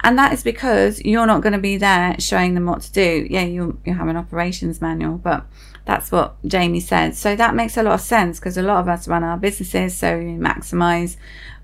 And 0.00 0.16
that 0.16 0.32
is 0.32 0.44
because 0.44 1.00
you're 1.04 1.26
not 1.26 1.42
going 1.42 1.54
to 1.54 1.58
be 1.58 1.76
there 1.76 2.14
showing 2.20 2.54
them 2.54 2.66
what 2.66 2.82
to 2.82 2.92
do. 2.92 3.26
Yeah, 3.28 3.42
you 3.42 3.80
you 3.84 3.94
have 3.94 4.06
an 4.06 4.16
operations 4.16 4.80
manual, 4.80 5.18
but 5.18 5.44
that's 5.84 6.12
what 6.12 6.36
Jamie 6.46 6.80
said. 6.80 7.16
So 7.16 7.34
that 7.34 7.56
makes 7.56 7.76
a 7.76 7.82
lot 7.82 7.94
of 7.94 8.00
sense 8.00 8.38
because 8.38 8.56
a 8.56 8.62
lot 8.62 8.78
of 8.78 8.88
us 8.88 9.08
run 9.08 9.24
our 9.24 9.36
businesses 9.36 9.96
so 9.96 10.18
we 10.18 10.24
maximize 10.24 11.16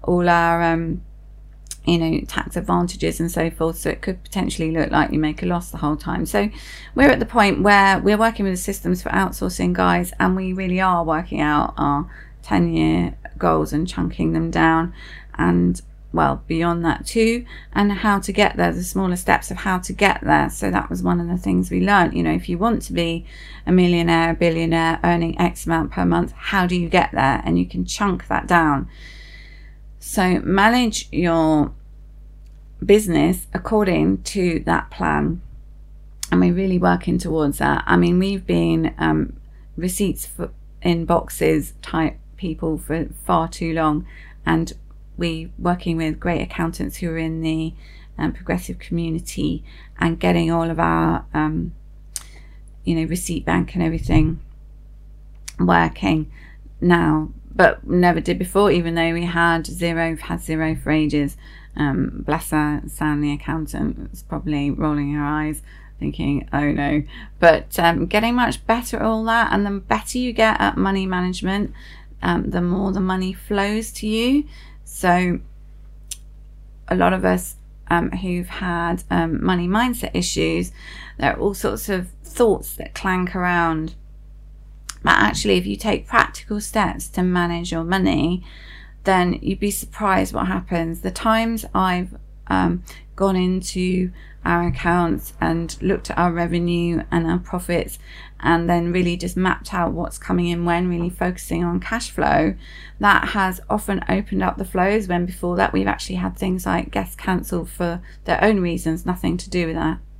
all 0.02 0.28
our 0.28 0.62
um, 0.62 1.02
you 1.84 1.98
know 1.98 2.20
tax 2.26 2.56
advantages 2.56 3.20
and 3.20 3.30
so 3.30 3.50
forth. 3.50 3.78
So 3.78 3.90
it 3.90 4.02
could 4.02 4.22
potentially 4.22 4.70
look 4.70 4.90
like 4.90 5.12
you 5.12 5.18
make 5.18 5.42
a 5.42 5.46
loss 5.46 5.70
the 5.70 5.78
whole 5.78 5.96
time. 5.96 6.26
So 6.26 6.50
we're 6.94 7.10
at 7.10 7.20
the 7.20 7.26
point 7.26 7.62
where 7.62 7.98
we're 7.98 8.18
working 8.18 8.44
with 8.44 8.54
the 8.54 8.60
systems 8.60 9.02
for 9.02 9.10
outsourcing 9.10 9.72
guys 9.72 10.12
and 10.18 10.36
we 10.36 10.52
really 10.52 10.80
are 10.80 11.04
working 11.04 11.40
out 11.40 11.74
our 11.76 12.10
10 12.42 12.72
year 12.72 13.16
goals 13.38 13.72
and 13.72 13.88
chunking 13.88 14.32
them 14.32 14.50
down 14.50 14.94
and 15.36 15.80
well 16.12 16.44
beyond 16.46 16.84
that 16.84 17.04
too 17.04 17.44
and 17.72 17.90
how 17.90 18.20
to 18.20 18.32
get 18.32 18.56
there 18.56 18.72
the 18.72 18.84
smaller 18.84 19.16
steps 19.16 19.50
of 19.50 19.58
how 19.58 19.78
to 19.78 19.92
get 19.92 20.20
there. 20.22 20.48
So 20.48 20.70
that 20.70 20.88
was 20.88 21.02
one 21.02 21.20
of 21.20 21.28
the 21.28 21.36
things 21.36 21.70
we 21.70 21.80
learned. 21.80 22.14
You 22.14 22.22
know 22.22 22.32
if 22.32 22.48
you 22.48 22.56
want 22.56 22.82
to 22.82 22.92
be 22.92 23.26
a 23.66 23.72
millionaire 23.72 24.30
a 24.30 24.34
billionaire 24.34 25.00
earning 25.04 25.38
x 25.40 25.66
amount 25.66 25.90
per 25.90 26.04
month 26.06 26.32
how 26.32 26.66
do 26.66 26.76
you 26.76 26.88
get 26.88 27.10
there? 27.12 27.42
And 27.44 27.58
you 27.58 27.66
can 27.66 27.84
chunk 27.84 28.28
that 28.28 28.46
down 28.46 28.88
so 30.06 30.38
manage 30.40 31.08
your 31.10 31.72
business 32.84 33.46
according 33.54 34.22
to 34.24 34.60
that 34.60 34.90
plan. 34.90 35.40
And 36.30 36.40
we're 36.42 36.52
really 36.52 36.78
working 36.78 37.16
towards 37.16 37.56
that. 37.56 37.82
I 37.86 37.96
mean, 37.96 38.18
we've 38.18 38.46
been 38.46 38.94
um, 38.98 39.40
receipts 39.78 40.26
for, 40.26 40.50
in 40.82 41.06
boxes 41.06 41.72
type 41.80 42.18
people 42.36 42.76
for 42.76 43.06
far 43.24 43.48
too 43.48 43.72
long. 43.72 44.06
And 44.44 44.74
we're 45.16 45.48
working 45.58 45.96
with 45.96 46.20
great 46.20 46.42
accountants 46.42 46.98
who 46.98 47.08
are 47.08 47.18
in 47.18 47.40
the 47.40 47.72
um, 48.18 48.34
progressive 48.34 48.78
community 48.78 49.64
and 49.98 50.20
getting 50.20 50.50
all 50.50 50.70
of 50.70 50.78
our, 50.78 51.24
um, 51.32 51.72
you 52.84 52.94
know, 52.94 53.04
receipt 53.04 53.46
bank 53.46 53.74
and 53.74 53.82
everything 53.82 54.38
working 55.58 56.30
now 56.78 57.30
but 57.54 57.86
never 57.86 58.20
did 58.20 58.38
before, 58.38 58.70
even 58.70 58.94
though 58.94 59.12
we 59.12 59.24
had 59.24 59.64
Xero, 59.64 60.18
had 60.18 60.40
Xero 60.40 60.80
for 60.80 60.90
ages. 60.90 61.36
Um, 61.76 62.22
bless 62.24 62.50
her, 62.50 62.82
Sam, 62.86 63.20
the 63.20 63.32
accountant, 63.32 64.10
was 64.10 64.22
probably 64.22 64.70
rolling 64.70 65.12
her 65.12 65.24
eyes, 65.24 65.62
thinking, 65.98 66.48
oh 66.52 66.72
no. 66.72 67.02
But 67.38 67.78
um, 67.78 68.06
getting 68.06 68.34
much 68.34 68.66
better 68.66 68.96
at 68.96 69.02
all 69.02 69.24
that, 69.24 69.52
and 69.52 69.64
the 69.64 69.70
better 69.70 70.18
you 70.18 70.32
get 70.32 70.60
at 70.60 70.76
money 70.76 71.06
management, 71.06 71.72
um, 72.22 72.50
the 72.50 72.60
more 72.60 72.92
the 72.92 73.00
money 73.00 73.32
flows 73.32 73.92
to 73.92 74.06
you. 74.06 74.44
So, 74.84 75.40
a 76.88 76.94
lot 76.94 77.12
of 77.12 77.24
us 77.24 77.56
um, 77.88 78.10
who've 78.10 78.48
had 78.48 79.04
um, 79.10 79.44
money 79.44 79.68
mindset 79.68 80.10
issues, 80.14 80.72
there 81.18 81.32
are 81.32 81.38
all 81.38 81.54
sorts 81.54 81.88
of 81.88 82.08
thoughts 82.24 82.74
that 82.76 82.94
clank 82.94 83.36
around 83.36 83.94
but 85.04 85.12
actually, 85.12 85.58
if 85.58 85.66
you 85.66 85.76
take 85.76 86.08
practical 86.08 86.60
steps 86.60 87.08
to 87.10 87.22
manage 87.22 87.70
your 87.70 87.84
money, 87.84 88.42
then 89.04 89.38
you'd 89.42 89.60
be 89.60 89.70
surprised 89.70 90.32
what 90.34 90.46
happens. 90.46 91.02
The 91.02 91.10
times 91.10 91.66
I've 91.74 92.16
um, 92.46 92.82
gone 93.14 93.36
into 93.36 94.10
our 94.44 94.66
accounts 94.66 95.32
and 95.40 95.80
looked 95.82 96.10
at 96.10 96.18
our 96.18 96.32
revenue 96.32 97.02
and 97.10 97.26
our 97.26 97.38
profits 97.38 97.98
and 98.40 98.68
then 98.68 98.92
really 98.92 99.16
just 99.16 99.36
mapped 99.36 99.72
out 99.72 99.92
what's 99.92 100.18
coming 100.18 100.48
in 100.48 100.64
when 100.64 100.88
really 100.88 101.08
focusing 101.08 101.64
on 101.64 101.80
cash 101.80 102.10
flow 102.10 102.54
that 103.00 103.28
has 103.28 103.60
often 103.70 104.04
opened 104.08 104.42
up 104.42 104.58
the 104.58 104.64
flows 104.64 105.08
when 105.08 105.24
before 105.24 105.56
that 105.56 105.72
we've 105.72 105.86
actually 105.86 106.16
had 106.16 106.36
things 106.36 106.66
like 106.66 106.90
guests 106.90 107.16
cancelled 107.16 107.70
for 107.70 108.02
their 108.24 108.42
own 108.44 108.60
reasons 108.60 109.06
nothing 109.06 109.38
to 109.38 109.48
do 109.48 109.66
with 109.66 109.76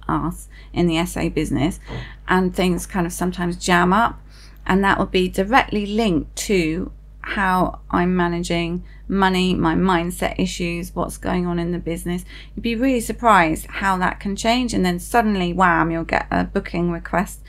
us 0.09 0.49
in 0.73 0.87
the 0.87 1.05
SA 1.05 1.29
business 1.29 1.79
and 2.27 2.57
things 2.57 2.87
kind 2.87 3.07
of 3.07 3.13
sometimes 3.13 3.57
jam 3.57 3.93
up 3.93 4.19
and 4.67 4.83
that 4.85 4.99
will 4.99 5.07
be 5.07 5.29
directly 5.29 5.87
linked 5.87 6.37
to 6.37 6.91
how 7.21 7.81
I'm 7.91 8.15
managing 8.15 8.85
money, 9.09 9.55
my 9.55 9.75
mindset 9.75 10.39
issues, 10.39 10.95
what's 10.95 11.17
going 11.17 11.47
on 11.47 11.59
in 11.59 11.73
the 11.73 11.79
business. 11.79 12.25
You'd 12.55 12.63
be 12.63 12.75
really 12.75 13.01
surprised 13.01 13.67
how 13.67 13.97
that 13.99 14.21
can 14.21 14.37
change. 14.37 14.75
And 14.75 14.85
then 14.85 14.99
suddenly, 14.99 15.53
wham, 15.53 15.91
you'll 15.91 16.05
get 16.05 16.27
a 16.31 16.45
booking 16.45 16.91
request, 16.91 17.41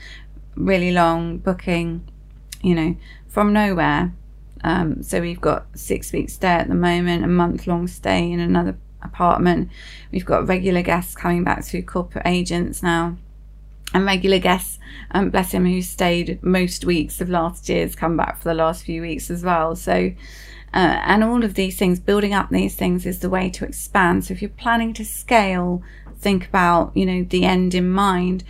really 0.54 0.92
long 0.92 1.38
booking, 1.38 2.08
you 2.62 2.74
know, 2.74 2.96
from 3.28 3.52
nowhere. 3.52 4.12
Um, 4.64 5.02
so 5.02 5.20
we've 5.20 5.40
got 5.40 5.66
six 5.74 6.12
weeks 6.12 6.34
stay 6.34 6.48
at 6.48 6.68
the 6.68 6.74
moment, 6.74 7.24
a 7.24 7.28
month 7.28 7.66
long 7.66 7.86
stay 7.86 8.30
in 8.30 8.40
another 8.40 8.76
apartment. 9.02 9.70
We've 10.10 10.24
got 10.24 10.48
regular 10.48 10.82
guests 10.82 11.14
coming 11.14 11.44
back 11.44 11.64
through 11.64 11.82
corporate 11.82 12.26
agents 12.26 12.82
now 12.82 13.18
and 13.94 14.04
regular 14.04 14.38
guests, 14.38 14.78
um, 15.12 15.30
bless 15.30 15.52
him, 15.52 15.66
who 15.66 15.82
stayed 15.82 16.42
most 16.42 16.84
weeks 16.84 17.20
of 17.20 17.28
last 17.28 17.68
year's 17.68 17.94
come 17.94 18.16
back 18.16 18.38
for 18.38 18.48
the 18.48 18.54
last 18.54 18.84
few 18.84 19.02
weeks 19.02 19.30
as 19.30 19.44
well. 19.44 19.76
So, 19.76 20.12
uh, 20.74 21.00
and 21.04 21.24
all 21.24 21.44
of 21.44 21.54
these 21.54 21.78
things, 21.78 22.00
building 22.00 22.34
up 22.34 22.50
these 22.50 22.74
things 22.74 23.06
is 23.06 23.20
the 23.20 23.30
way 23.30 23.48
to 23.50 23.64
expand. 23.64 24.24
So, 24.24 24.34
if 24.34 24.42
you're 24.42 24.50
planning 24.50 24.92
to 24.94 25.04
scale, 25.04 25.82
think 26.18 26.48
about, 26.48 26.96
you 26.96 27.06
know, 27.06 27.24
the 27.24 27.44
end 27.44 27.74
in 27.74 27.90
mind, 27.90 28.44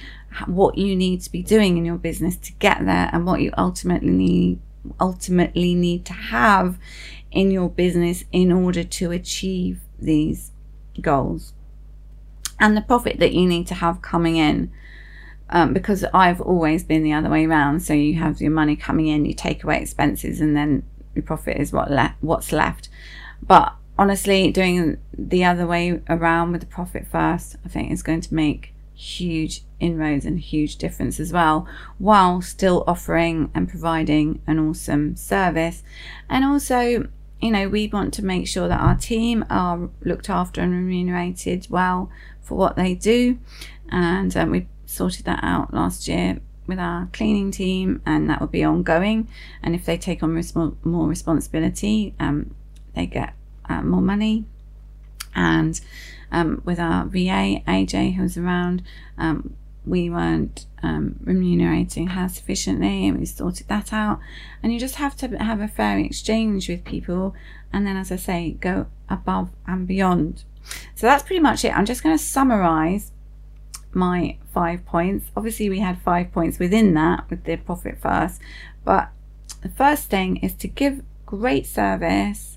what 0.47 0.77
you 0.77 0.97
need 0.97 1.23
to 1.23 1.33
be 1.33 1.43
doing 1.43 1.77
in 1.77 1.85
your 1.85 1.97
business 1.97 2.37
to 2.37 2.53
get 2.55 2.85
there, 2.85 3.11
and 3.13 3.27
what 3.27 3.41
you 3.41 3.53
ultimately 3.57 4.11
need, 4.11 4.61
ultimately 5.01 5.75
need 5.75 6.05
to 6.07 6.13
have 6.13 6.79
in 7.31 7.51
your 7.51 7.69
business 7.69 8.25
in 8.33 8.51
order 8.51 8.83
to 8.83 9.11
achieve 9.11 9.81
these 9.99 10.53
goals, 11.01 11.53
and 12.59 12.77
the 12.77 12.83
profit 12.83 13.19
that 13.19 13.33
you 13.33 13.47
need 13.47 13.67
to 13.67 13.75
have 13.75 14.01
coming 14.01 14.37
in 14.37 14.73
um, 15.51 15.73
because 15.73 16.05
I've 16.13 16.41
always 16.41 16.85
been 16.85 17.03
the 17.03 17.13
other 17.13 17.31
way 17.31 17.47
around. 17.47 17.81
So 17.81 17.95
you 17.95 18.15
have 18.15 18.41
your 18.41 18.51
money 18.51 18.77
coming 18.77 19.07
in, 19.07 19.25
you 19.25 19.35
take 19.35 19.63
away 19.63 19.81
expenses, 19.81 20.41
and 20.41 20.57
then 20.57 20.83
your 21.15 21.23
profit 21.23 21.57
is 21.57 21.73
what 21.73 21.91
le- 21.91 22.17
what's 22.21 22.53
left. 22.53 22.89
But 23.43 23.75
honestly, 23.99 24.51
doing 24.51 24.99
the 25.17 25.45
other 25.45 25.67
way 25.67 26.01
around 26.09 26.53
with 26.53 26.61
the 26.61 26.67
profit 26.67 27.07
first, 27.07 27.57
I 27.65 27.69
think 27.69 27.91
is 27.91 28.03
going 28.03 28.21
to 28.23 28.35
make 28.35 28.75
huge 28.95 29.63
inroads 29.79 30.25
and 30.25 30.41
huge 30.41 30.77
difference 30.77 31.21
as 31.21 31.33
well, 31.33 31.67
while 31.99 32.41
still 32.41 32.83
offering 32.87 33.51
and 33.55 33.69
providing 33.69 34.41
an 34.47 34.59
awesome 34.59 35.17
service. 35.17 35.83
And 36.29 36.45
also, 36.45 37.09
you 37.41 37.51
know, 37.51 37.69
we 37.69 37.89
want 37.89 38.15
to 38.15 38.25
make 38.25 38.49
sure 38.49 38.69
that 38.69 38.81
our 38.81 38.97
team 38.97 39.45
are 39.51 39.91
looked 40.03 40.31
after 40.31 40.63
and 40.63 40.73
remunerated 40.73 41.67
well 41.69 42.11
for 42.41 42.57
what 42.57 42.77
they 42.77 42.95
do. 42.95 43.39
And 43.91 44.35
um, 44.37 44.51
we 44.51 44.67
sorted 44.87 45.25
that 45.27 45.41
out 45.43 45.75
last 45.75 46.09
year 46.09 46.41
with 46.67 46.79
our 46.79 47.09
cleaning 47.13 47.51
team, 47.51 48.03
and 48.05 48.29
that 48.29 48.41
will 48.41 48.49
be 48.49 48.65
ongoing. 48.65 49.29
And 49.63 49.75
if 49.75 49.85
they 49.85 49.97
take 49.97 50.23
on 50.23 50.35
resp- 50.35 50.77
more 50.85 51.07
responsibility, 51.07 52.15
um, 52.19 52.55
they 52.95 53.07
get 53.07 53.35
uh, 53.69 53.83
more 53.83 54.01
money. 54.01 54.45
And 55.35 55.81
um, 56.33 56.63
with 56.65 56.79
our 56.79 57.05
VA, 57.05 57.63
AJ, 57.69 58.15
who's 58.15 58.37
around, 58.37 58.83
um, 59.19 59.55
we 59.85 60.11
weren't 60.11 60.67
um, 60.83 61.17
remunerating 61.23 62.09
her 62.09 62.29
sufficiently, 62.29 63.07
and 63.07 63.19
we 63.19 63.27
sorted 63.27 63.69
that 63.69 63.93
out. 63.93 64.19
And 64.63 64.73
you 64.73 64.81
just 64.81 64.97
have 64.97 65.17
to 65.19 65.29
have 65.39 65.61
a 65.61 65.69
fair 65.69 65.99
exchange 65.99 66.69
with 66.69 66.85
people, 66.85 67.35
and 67.73 67.87
then, 67.87 67.97
as 67.97 68.11
I 68.11 68.17
say, 68.17 68.57
go 68.61 68.87
above 69.09 69.51
and 69.67 69.87
beyond. 69.87 70.45
So 70.95 71.07
that's 71.07 71.23
pretty 71.23 71.41
much 71.41 71.65
it. 71.65 71.77
I'm 71.77 71.85
just 71.85 72.03
going 72.03 72.17
to 72.17 72.23
summarize 72.23 73.13
my 73.97 74.37
five 74.53 74.85
points. 74.87 75.31
Obviously, 75.37 75.69
we 75.69 75.81
had 75.81 76.01
five 76.01 76.31
points 76.31 76.59
within 76.59 76.95
that 76.95 77.29
with 77.29 77.45
the 77.45 77.57
profit 77.57 77.99
first, 77.99 78.41
but 78.85 79.09
the 79.63 79.69
first 79.71 80.09
thing 80.09 80.37
is 80.37 80.55
to 80.55 80.69
give 80.69 81.03
great 81.25 81.67
service 81.67 82.57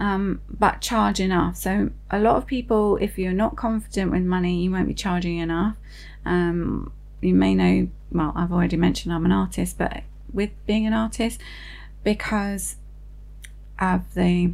um, 0.00 0.40
but 0.48 0.80
charge 0.80 1.20
enough. 1.20 1.56
So, 1.56 1.90
a 2.10 2.18
lot 2.18 2.36
of 2.36 2.46
people, 2.46 2.96
if 2.98 3.18
you're 3.18 3.32
not 3.32 3.56
confident 3.56 4.12
with 4.12 4.22
money, 4.22 4.62
you 4.62 4.70
won't 4.70 4.86
be 4.86 4.94
charging 4.94 5.38
enough. 5.38 5.76
Um, 6.24 6.92
you 7.20 7.34
may 7.34 7.54
know, 7.54 7.88
well, 8.12 8.32
I've 8.36 8.52
already 8.52 8.76
mentioned 8.76 9.12
I'm 9.12 9.24
an 9.24 9.32
artist, 9.32 9.76
but 9.76 10.02
with 10.32 10.50
being 10.66 10.86
an 10.86 10.92
artist, 10.92 11.40
because 12.04 12.76
of 13.80 14.14
the 14.14 14.52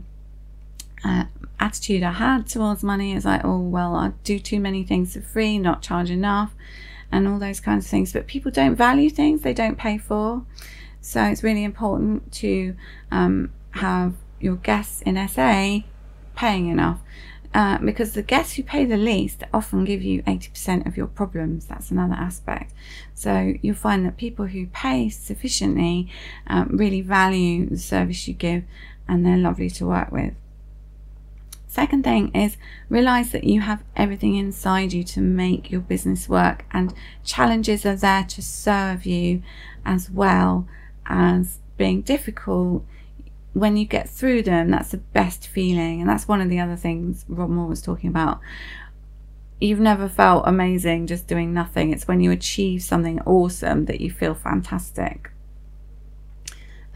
uh, 1.05 1.25
attitude 1.61 2.03
I 2.03 2.13
had 2.13 2.47
towards 2.47 2.83
money 2.83 3.13
is 3.13 3.25
like, 3.25 3.43
oh, 3.45 3.61
well, 3.61 3.95
I 3.95 4.13
do 4.25 4.39
too 4.39 4.59
many 4.59 4.85
things 4.85 5.15
for 5.15 5.21
free, 5.21 5.59
not 5.59 5.83
charge 5.83 6.11
enough, 6.11 6.55
and 7.13 7.29
all 7.29 7.39
those 7.39 7.61
kinds 7.61 7.85
of 7.85 7.91
things. 7.91 8.13
But 8.13 8.27
people 8.27 8.51
don't 8.51 8.75
value 8.75 9.11
things 9.11 9.43
they 9.43 9.55
don't 9.55 9.77
pay 9.77 9.99
for. 9.99 10.45
So 11.01 11.23
it's 11.25 11.43
really 11.43 11.65
important 11.65 12.33
to 12.33 12.75
um, 13.11 13.53
have 13.73 14.15
your 14.41 14.57
guests 14.57 15.03
in 15.03 15.17
SA 15.29 15.81
paying 16.35 16.69
enough. 16.69 17.01
Uh, 17.53 17.79
because 17.79 18.15
the 18.15 18.23
guests 18.23 18.55
who 18.55 18.65
pay 18.65 18.85
the 18.85 18.97
least 18.97 19.45
often 19.53 19.85
give 19.85 20.03
you 20.03 20.21
80% 20.25 20.87
of 20.87 20.97
your 20.97 21.07
problems. 21.07 21.67
That's 21.67 21.93
another 21.93 22.15
aspect. 22.15 22.73
So 23.15 23.55
you'll 23.63 23.77
find 23.77 24.05
that 24.05 24.17
people 24.17 24.47
who 24.47 24.67
pay 24.67 25.09
sufficiently 25.09 26.11
um, 26.49 26.71
really 26.73 27.01
value 27.01 27.69
the 27.69 27.79
service 27.79 28.27
you 28.27 28.35
give 28.35 28.65
and 29.07 29.25
they're 29.25 29.37
lovely 29.37 29.71
to 29.71 29.87
work 29.87 30.11
with. 30.11 30.35
Second 31.75 32.05
thing 32.05 32.33
is 32.37 32.57
realize 32.89 33.33
that 33.33 33.43
you 33.43 33.61
have 33.61 33.83
everything 33.97 34.37
inside 34.37 34.93
you 34.93 35.03
to 35.03 35.21
make 35.21 35.73
your 35.73 35.81
business 35.81 36.29
work, 36.29 36.65
and 36.71 36.95
challenges 37.25 37.85
are 37.85 37.97
there 37.97 38.23
to 38.23 38.41
serve 38.41 39.05
you 39.05 39.43
as 39.85 40.09
well 40.09 40.69
as 41.05 41.59
being 41.77 42.03
difficult. 42.03 42.85
When 43.55 43.77
you 43.77 43.87
get 43.87 44.09
through 44.09 44.45
them, 44.45 44.71
that's 44.71 44.93
the 44.93 44.99
best 44.99 45.49
feeling, 45.49 46.01
and 46.01 46.09
that's 46.09 46.29
one 46.29 46.41
of 46.41 46.49
the 46.49 46.61
other 46.61 46.77
things 46.77 47.25
Rob 47.29 47.51
Moore 47.51 47.67
was 47.67 47.83
talking 47.83 48.09
about. 48.09 48.39
You've 49.61 49.81
never 49.81 50.09
felt 50.09 50.45
amazing 50.47 51.09
just 51.09 51.27
doing 51.27 51.53
nothing. 51.53 51.91
It's 51.91 52.07
when 52.07 52.21
you 52.21 52.31
achieve 52.31 52.85
something 52.85 53.21
awesome 53.23 53.87
that 53.87 54.01
you 54.01 54.13
feel 54.13 54.35
fantastic. 54.35 55.33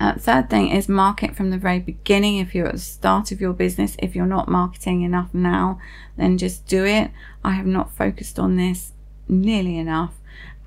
Uh, 0.00 0.14
third 0.14 0.48
thing 0.48 0.68
is 0.68 0.88
market 0.88 1.34
from 1.34 1.50
the 1.50 1.58
very 1.58 1.80
beginning. 1.80 2.38
If 2.38 2.54
you're 2.54 2.68
at 2.68 2.74
the 2.74 2.78
start 2.78 3.32
of 3.32 3.40
your 3.40 3.52
business, 3.52 3.96
if 3.98 4.14
you're 4.14 4.26
not 4.26 4.48
marketing 4.48 5.02
enough 5.02 5.34
now, 5.34 5.80
then 6.16 6.38
just 6.38 6.66
do 6.66 6.84
it. 6.84 7.10
I 7.42 7.52
have 7.52 7.66
not 7.66 7.90
focused 7.90 8.38
on 8.38 8.56
this 8.56 8.92
nearly 9.28 9.76
enough, 9.76 10.14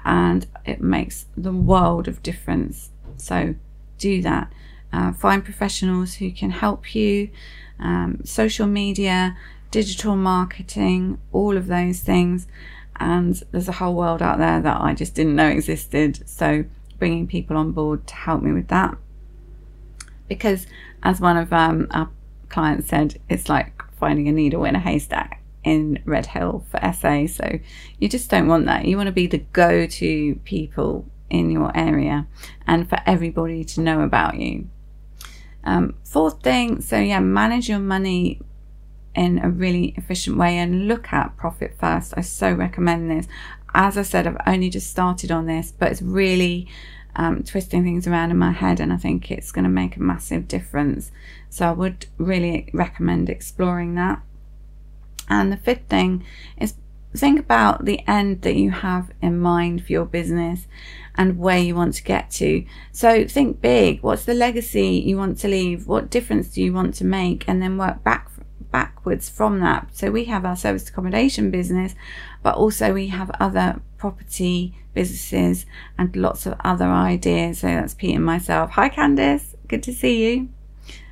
and 0.04 0.48
it 0.66 0.82
makes 0.82 1.28
the 1.38 1.54
world 1.54 2.08
of 2.10 2.22
difference. 2.22 2.90
So 3.16 3.56
do 3.98 4.22
that. 4.22 4.52
Uh, 4.92 5.14
find 5.14 5.46
professionals 5.46 6.16
who 6.16 6.32
can 6.32 6.52
help 6.52 6.94
you. 6.94 7.30
Um, 7.80 8.20
social 8.26 8.68
media, 8.68 9.38
digital 9.72 10.18
marketing, 10.18 11.20
all 11.32 11.56
of 11.56 11.68
those 11.68 12.02
things. 12.02 12.48
And 12.98 13.42
there's 13.52 13.70
a 13.70 13.74
whole 13.74 13.96
world 13.96 14.22
out 14.22 14.38
there 14.40 14.62
that 14.62 14.82
I 14.82 14.94
just 14.94 15.16
didn't 15.16 15.36
know 15.38 15.48
existed. 15.48 16.28
So 16.30 16.66
bringing 17.00 17.28
people 17.28 17.56
on 17.56 17.72
board 17.72 18.06
to 18.08 18.14
help 18.14 18.44
me 18.44 18.52
with 18.52 18.68
that 18.68 18.98
because 20.32 20.66
as 21.04 21.20
one 21.20 21.36
of 21.36 21.52
um, 21.52 21.88
our 21.92 22.10
clients 22.48 22.88
said, 22.88 23.20
it's 23.28 23.50
like 23.50 23.84
finding 24.00 24.30
a 24.30 24.32
needle 24.32 24.64
in 24.64 24.78
a 24.78 24.80
haystack 24.80 25.44
in 25.66 26.02
Redhill 26.06 26.64
for 26.70 26.80
SA. 26.94 27.28
So 27.28 27.60
you 28.00 28.08
just 28.08 28.30
don't 28.30 28.48
want 28.48 28.66
that. 28.68 28.86
You 28.86 28.96
want 28.96 29.08
to 29.08 29.12
be 29.12 29.28
the 29.28 29.40
go 29.40 29.86
to 29.86 30.36
people 30.46 31.06
in 31.30 31.52
your 31.52 31.76
area 31.76 32.28
and 32.66 32.88
for 32.88 32.98
everybody 33.06 33.66
to 33.66 33.82
know 33.82 34.04
about 34.04 34.40
you. 34.40 34.70
Um, 35.66 35.96
fourth 36.06 36.42
thing, 36.42 36.80
so 36.80 36.98
yeah, 36.98 37.20
manage 37.20 37.68
your 37.68 37.80
money 37.80 38.40
in 39.14 39.38
a 39.40 39.50
really 39.50 39.94
efficient 39.98 40.38
way 40.38 40.58
and 40.60 40.88
look 40.88 41.12
at 41.12 41.36
profit 41.36 41.76
first. 41.78 42.14
I 42.16 42.22
so 42.22 42.54
recommend 42.54 43.12
this. 43.12 43.28
As 43.74 43.98
I 43.98 44.04
said, 44.04 44.28
I've 44.28 44.38
only 44.48 44.70
just 44.70 44.90
started 44.90 45.30
on 45.30 45.46
this, 45.46 45.74
but 45.78 45.92
it's 45.92 46.02
really 46.02 46.70
um, 47.16 47.44
twisting 47.44 47.84
things 47.84 48.08
around 48.08 48.32
in 48.32 48.38
my 48.38 48.52
head, 48.52 48.80
and 48.80 48.92
I 48.92 48.98
think 48.98 49.32
it's 49.32 49.52
going 49.52 49.64
to 49.64 49.70
make 49.70 49.96
a 49.96 50.02
massive 50.02 50.48
difference. 50.48 51.12
So 51.50 51.68
I 51.68 51.72
would 51.72 52.08
really 52.18 52.70
recommend 52.74 53.30
exploring 53.30 53.96
that. 53.96 54.22
And 55.30 55.52
the 55.52 55.58
fifth 55.58 55.88
thing 55.88 56.26
is 56.58 56.76
think 57.16 57.40
about 57.40 57.86
the 57.86 58.06
end 58.08 58.42
that 58.42 58.56
you 58.56 58.72
have 58.72 59.12
in 59.22 59.40
mind 59.40 59.86
for 59.86 59.92
your 59.92 60.06
business 60.06 60.68
and 61.16 61.38
where 61.38 61.58
you 61.58 61.76
want 61.76 61.94
to 61.96 62.04
get 62.04 62.32
to. 62.32 62.66
So 62.92 63.28
think 63.28 63.62
big. 63.62 64.02
What's 64.02 64.26
the 64.26 64.34
legacy 64.34 65.04
you 65.06 65.18
want 65.18 65.38
to 65.40 65.48
leave? 65.48 65.88
What 65.88 66.10
difference 66.10 66.50
do 66.50 66.62
you 66.62 66.74
want 66.74 66.96
to 66.96 67.06
make? 67.06 67.48
And 67.48 67.62
then 67.62 67.78
work 67.78 68.04
back 68.04 68.32
backwards 68.72 69.30
from 69.30 69.60
that. 69.60 69.90
So 69.92 70.12
we 70.12 70.26
have 70.26 70.46
our 70.46 70.56
service 70.56 70.88
accommodation 70.88 71.52
business, 71.52 71.96
but 72.42 72.56
also 72.56 72.94
we 72.94 73.08
have 73.08 73.30
other 73.40 73.82
property 73.98 74.76
businesses 74.94 75.66
and 75.98 76.16
lots 76.16 76.46
of 76.46 76.56
other 76.64 76.86
ideas. 76.86 77.60
So 77.60 77.68
that's 77.68 77.94
Pete 77.94 78.16
and 78.16 78.26
myself. 78.26 78.72
Hi, 78.72 78.90
Candice. 78.90 79.56
Good 79.68 79.84
to 79.84 79.94
see 79.94 80.32
you. 80.32 80.50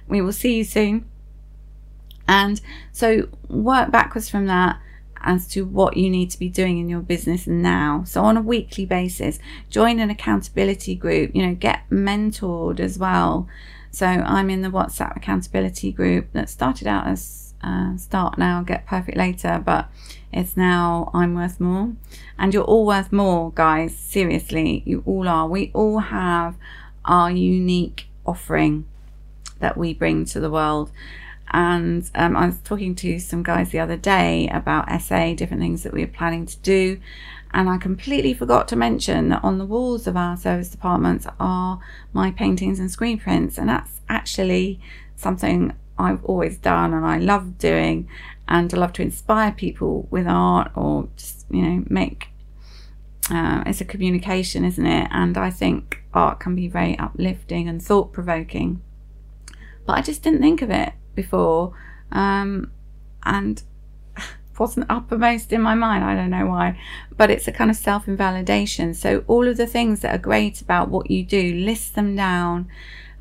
We 0.08 0.22
will 0.22 0.34
see 0.34 0.58
you 0.58 0.64
soon. 0.64 1.06
And 2.28 2.62
so 2.92 3.28
work 3.48 3.92
backwards 3.92 4.30
from 4.30 4.46
that 4.48 4.80
as 5.22 5.48
to 5.48 5.66
what 5.66 5.98
you 5.98 6.10
need 6.10 6.30
to 6.32 6.40
be 6.40 6.50
doing 6.50 6.78
in 6.78 6.90
your 6.90 7.02
business 7.02 7.48
now. 7.48 8.04
So 8.06 8.24
on 8.24 8.38
a 8.38 8.42
weekly 8.42 8.86
basis, 8.86 9.40
join 9.70 10.00
an 10.00 10.10
accountability 10.10 10.96
group, 10.96 11.36
you 11.36 11.46
know, 11.46 11.56
get 11.56 11.90
mentored 11.90 12.80
as 12.80 12.98
well. 12.98 13.48
So 13.92 14.06
I'm 14.06 14.50
in 14.50 14.62
the 14.62 14.70
WhatsApp 14.70 15.16
accountability 15.16 15.92
group 15.92 16.32
that 16.34 16.50
started 16.50 16.88
out 16.88 17.08
as 17.08 17.22
uh, 17.64 17.97
Start 17.97 18.38
Now, 18.38 18.62
Get 18.64 18.86
Perfect 18.86 19.18
Later, 19.18 19.62
but 19.64 19.89
it's 20.32 20.55
now 20.55 21.10
I'm 21.14 21.36
Worth 21.36 21.60
More. 21.60 21.93
And 22.38 22.53
you're 22.53 22.64
all 22.64 22.86
worth 22.86 23.12
more, 23.12 23.51
guys. 23.51 23.97
Seriously, 23.97 24.84
you 24.86 25.03
all 25.05 25.28
are. 25.28 25.47
We 25.47 25.72
all 25.74 25.99
have 25.99 26.55
our 27.05 27.32
unique 27.32 28.07
offering 28.26 28.86
that 29.60 29.78
we 29.78 29.93
bring 29.93 30.26
to 30.26 30.39
the 30.39 30.49
world. 30.49 30.91
And 31.51 32.10
um, 32.14 32.38
I 32.38 32.45
was 32.45 32.60
talking 32.60 32.93
to 32.95 33.20
some 33.20 33.41
guys 33.43 33.72
the 33.72 33.80
other 33.80 33.97
day 33.97 34.47
about 34.49 35.01
SA, 35.01 35.34
different 35.34 35.62
things 35.62 35.84
that 35.84 35.93
we 35.93 36.03
are 36.03 36.07
planning 36.07 36.45
to 36.45 36.57
do. 36.60 36.99
And 37.51 37.68
I 37.68 37.78
completely 37.78 38.36
forgot 38.36 38.68
to 38.68 38.76
mention 38.76 39.30
that 39.30 39.43
on 39.43 39.57
the 39.57 39.66
walls 39.66 40.05
of 40.05 40.16
our 40.16 40.38
serviced 40.38 40.76
apartments 40.76 41.26
are 41.39 41.80
my 42.14 42.30
paintings 42.30 42.80
and 42.80 42.91
screen 42.91 43.18
prints. 43.18 43.57
And 43.57 43.68
that's 43.68 44.01
actually 44.07 44.80
something 45.16 45.74
I've 46.00 46.24
always 46.24 46.58
done 46.58 46.93
and 46.93 47.06
I 47.06 47.18
love 47.18 47.58
doing. 47.58 48.08
And 48.47 48.74
I 48.74 48.78
love 48.78 48.93
to 48.93 49.04
inspire 49.04 49.52
people 49.52 50.08
with 50.10 50.26
art 50.26 50.72
or 50.76 51.08
just, 51.16 51.45
you 51.52 51.62
know, 51.62 51.84
make 51.88 52.30
uh, 53.30 53.64
it's 53.66 53.82
a 53.82 53.86
communication, 53.86 54.66
isn't 54.66 54.86
it? 54.86 55.08
And 55.12 55.38
I 55.38 55.50
think 55.50 56.04
art 56.14 56.39
can 56.39 56.56
be 56.56 56.68
very 56.68 56.97
uplifting 56.97 57.70
and 57.70 57.82
thought 57.82 58.12
provoking. 58.12 58.82
But 59.86 59.97
I 59.97 60.02
just 60.02 60.24
didn't 60.24 60.41
think 60.41 60.62
of 60.62 60.70
it 60.72 60.93
before 61.16 61.74
um, 62.12 62.72
and 63.24 63.62
wasn't 64.60 64.89
uppermost 64.89 65.54
in 65.54 65.62
my 65.62 65.76
mind. 65.76 66.04
I 66.04 66.16
don't 66.16 66.32
know 66.32 66.47
why, 66.47 66.80
but 67.16 67.30
it's 67.30 67.47
a 67.47 67.52
kind 67.52 67.70
of 67.70 67.78
self 67.78 68.08
invalidation. 68.08 68.93
So, 68.93 69.24
all 69.28 69.47
of 69.47 69.58
the 69.58 69.68
things 69.68 70.00
that 70.02 70.16
are 70.16 70.20
great 70.20 70.62
about 70.62 70.89
what 70.89 71.12
you 71.12 71.24
do, 71.24 71.54
list 71.54 71.95
them 71.95 72.16
down 72.16 72.68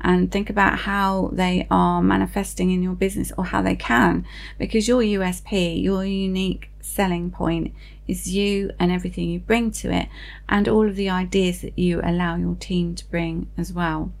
and 0.01 0.31
think 0.31 0.49
about 0.49 0.79
how 0.79 1.29
they 1.33 1.67
are 1.69 2.01
manifesting 2.01 2.71
in 2.71 2.81
your 2.83 2.93
business 2.93 3.31
or 3.37 3.45
how 3.45 3.61
they 3.61 3.75
can, 3.75 4.25
because 4.57 4.87
your 4.87 5.01
USP, 5.01 5.81
your 5.81 6.05
unique 6.05 6.69
selling 6.81 7.31
point, 7.31 7.73
is 8.07 8.33
you 8.33 8.71
and 8.79 8.91
everything 8.91 9.29
you 9.29 9.39
bring 9.39 9.71
to 9.71 9.91
it, 9.91 10.07
and 10.47 10.67
all 10.67 10.87
of 10.87 10.95
the 10.95 11.09
ideas 11.09 11.61
that 11.61 11.77
you 11.77 12.01
allow 12.03 12.35
your 12.35 12.55
team 12.55 12.95
to 12.95 13.09
bring 13.09 13.49
as 13.57 13.71
well. 13.71 14.11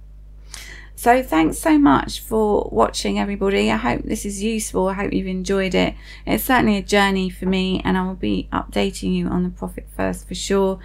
So 0.99 1.23
thanks 1.23 1.57
so 1.57 1.77
much 1.77 2.19
for 2.19 2.67
watching 2.73 3.17
everybody. 3.17 3.71
I 3.71 3.77
hope 3.77 4.03
this 4.03 4.25
is 4.25 4.43
useful. 4.43 4.89
I 4.89 4.95
hope 4.95 5.13
you've 5.13 5.27
enjoyed 5.27 5.73
it. 5.73 5.95
It's 6.25 6.43
certainly 6.43 6.75
a 6.75 6.81
journey 6.81 7.29
for 7.29 7.45
me 7.45 7.81
and 7.85 7.97
I 7.97 8.05
will 8.05 8.15
be 8.15 8.49
updating 8.51 9.15
you 9.15 9.27
on 9.29 9.43
the 9.43 9.49
Profit 9.49 9.87
First 9.95 10.27
for 10.27 10.35
sure. 10.35 10.77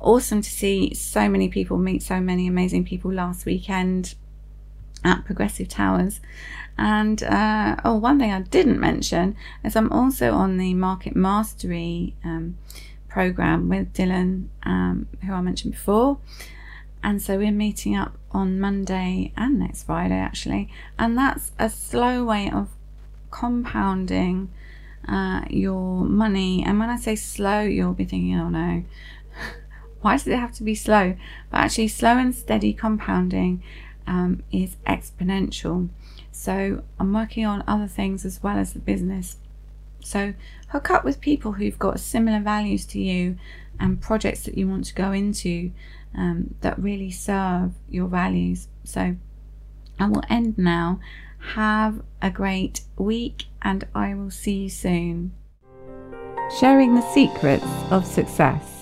Awesome 0.00 0.42
to 0.42 0.50
see 0.50 0.92
so 0.94 1.28
many 1.28 1.48
people 1.48 1.78
meet 1.78 2.02
so 2.02 2.20
many 2.20 2.48
amazing 2.48 2.84
people 2.84 3.12
last 3.12 3.46
weekend 3.46 4.16
at 5.04 5.24
Progressive 5.24 5.68
Towers. 5.68 6.20
And 6.78 7.22
uh, 7.22 7.76
oh, 7.84 7.96
one 7.96 8.18
thing 8.18 8.32
I 8.32 8.40
didn't 8.40 8.80
mention 8.80 9.36
is 9.62 9.76
I'm 9.76 9.92
also 9.92 10.32
on 10.32 10.56
the 10.56 10.74
Market 10.74 11.14
Mastery 11.14 12.14
um, 12.24 12.56
program 13.08 13.68
with 13.68 13.92
Dylan, 13.92 14.46
um, 14.62 15.06
who 15.24 15.32
I 15.32 15.40
mentioned 15.40 15.74
before. 15.74 16.18
And 17.02 17.20
so 17.20 17.36
we're 17.36 17.50
meeting 17.50 17.96
up 17.96 18.16
on 18.30 18.60
Monday 18.60 19.32
and 19.36 19.58
next 19.58 19.84
Friday 19.84 20.14
actually. 20.14 20.70
And 20.98 21.18
that's 21.18 21.52
a 21.58 21.68
slow 21.68 22.24
way 22.24 22.50
of 22.50 22.70
compounding 23.30 24.50
uh, 25.06 25.42
your 25.50 26.04
money. 26.04 26.62
And 26.64 26.78
when 26.78 26.90
I 26.90 26.96
say 26.96 27.16
slow, 27.16 27.60
you'll 27.60 27.92
be 27.92 28.04
thinking, 28.04 28.38
oh 28.38 28.48
no, 28.48 28.84
why 30.00 30.16
does 30.16 30.26
it 30.26 30.38
have 30.38 30.52
to 30.54 30.62
be 30.62 30.74
slow? 30.74 31.16
But 31.50 31.58
actually, 31.58 31.88
slow 31.88 32.16
and 32.18 32.34
steady 32.34 32.72
compounding 32.72 33.62
um, 34.06 34.42
is 34.50 34.76
exponential. 34.86 35.88
So 36.30 36.82
I'm 36.98 37.12
working 37.12 37.46
on 37.46 37.64
other 37.66 37.86
things 37.86 38.24
as 38.24 38.42
well 38.42 38.58
as 38.58 38.72
the 38.72 38.78
business. 38.78 39.36
So 40.00 40.34
hook 40.68 40.90
up 40.90 41.04
with 41.04 41.20
people 41.20 41.52
who've 41.52 41.78
got 41.78 42.00
similar 42.00 42.40
values 42.40 42.84
to 42.86 43.00
you 43.00 43.36
and 43.78 44.00
projects 44.00 44.44
that 44.44 44.56
you 44.56 44.68
want 44.68 44.84
to 44.86 44.94
go 44.94 45.12
into 45.12 45.72
um, 46.14 46.54
that 46.60 46.78
really 46.78 47.10
serve 47.10 47.72
your 47.88 48.08
values. 48.08 48.68
So 48.84 49.16
I 49.98 50.06
will 50.08 50.22
end 50.28 50.58
now. 50.58 51.00
Have 51.54 52.02
a 52.20 52.30
great 52.30 52.82
week 52.96 53.46
and 53.62 53.86
I 53.94 54.14
will 54.14 54.30
see 54.30 54.64
you 54.64 54.68
soon. 54.68 55.32
Sharing 56.60 56.94
the 56.94 57.12
secrets 57.12 57.64
of 57.90 58.06
success. 58.06 58.81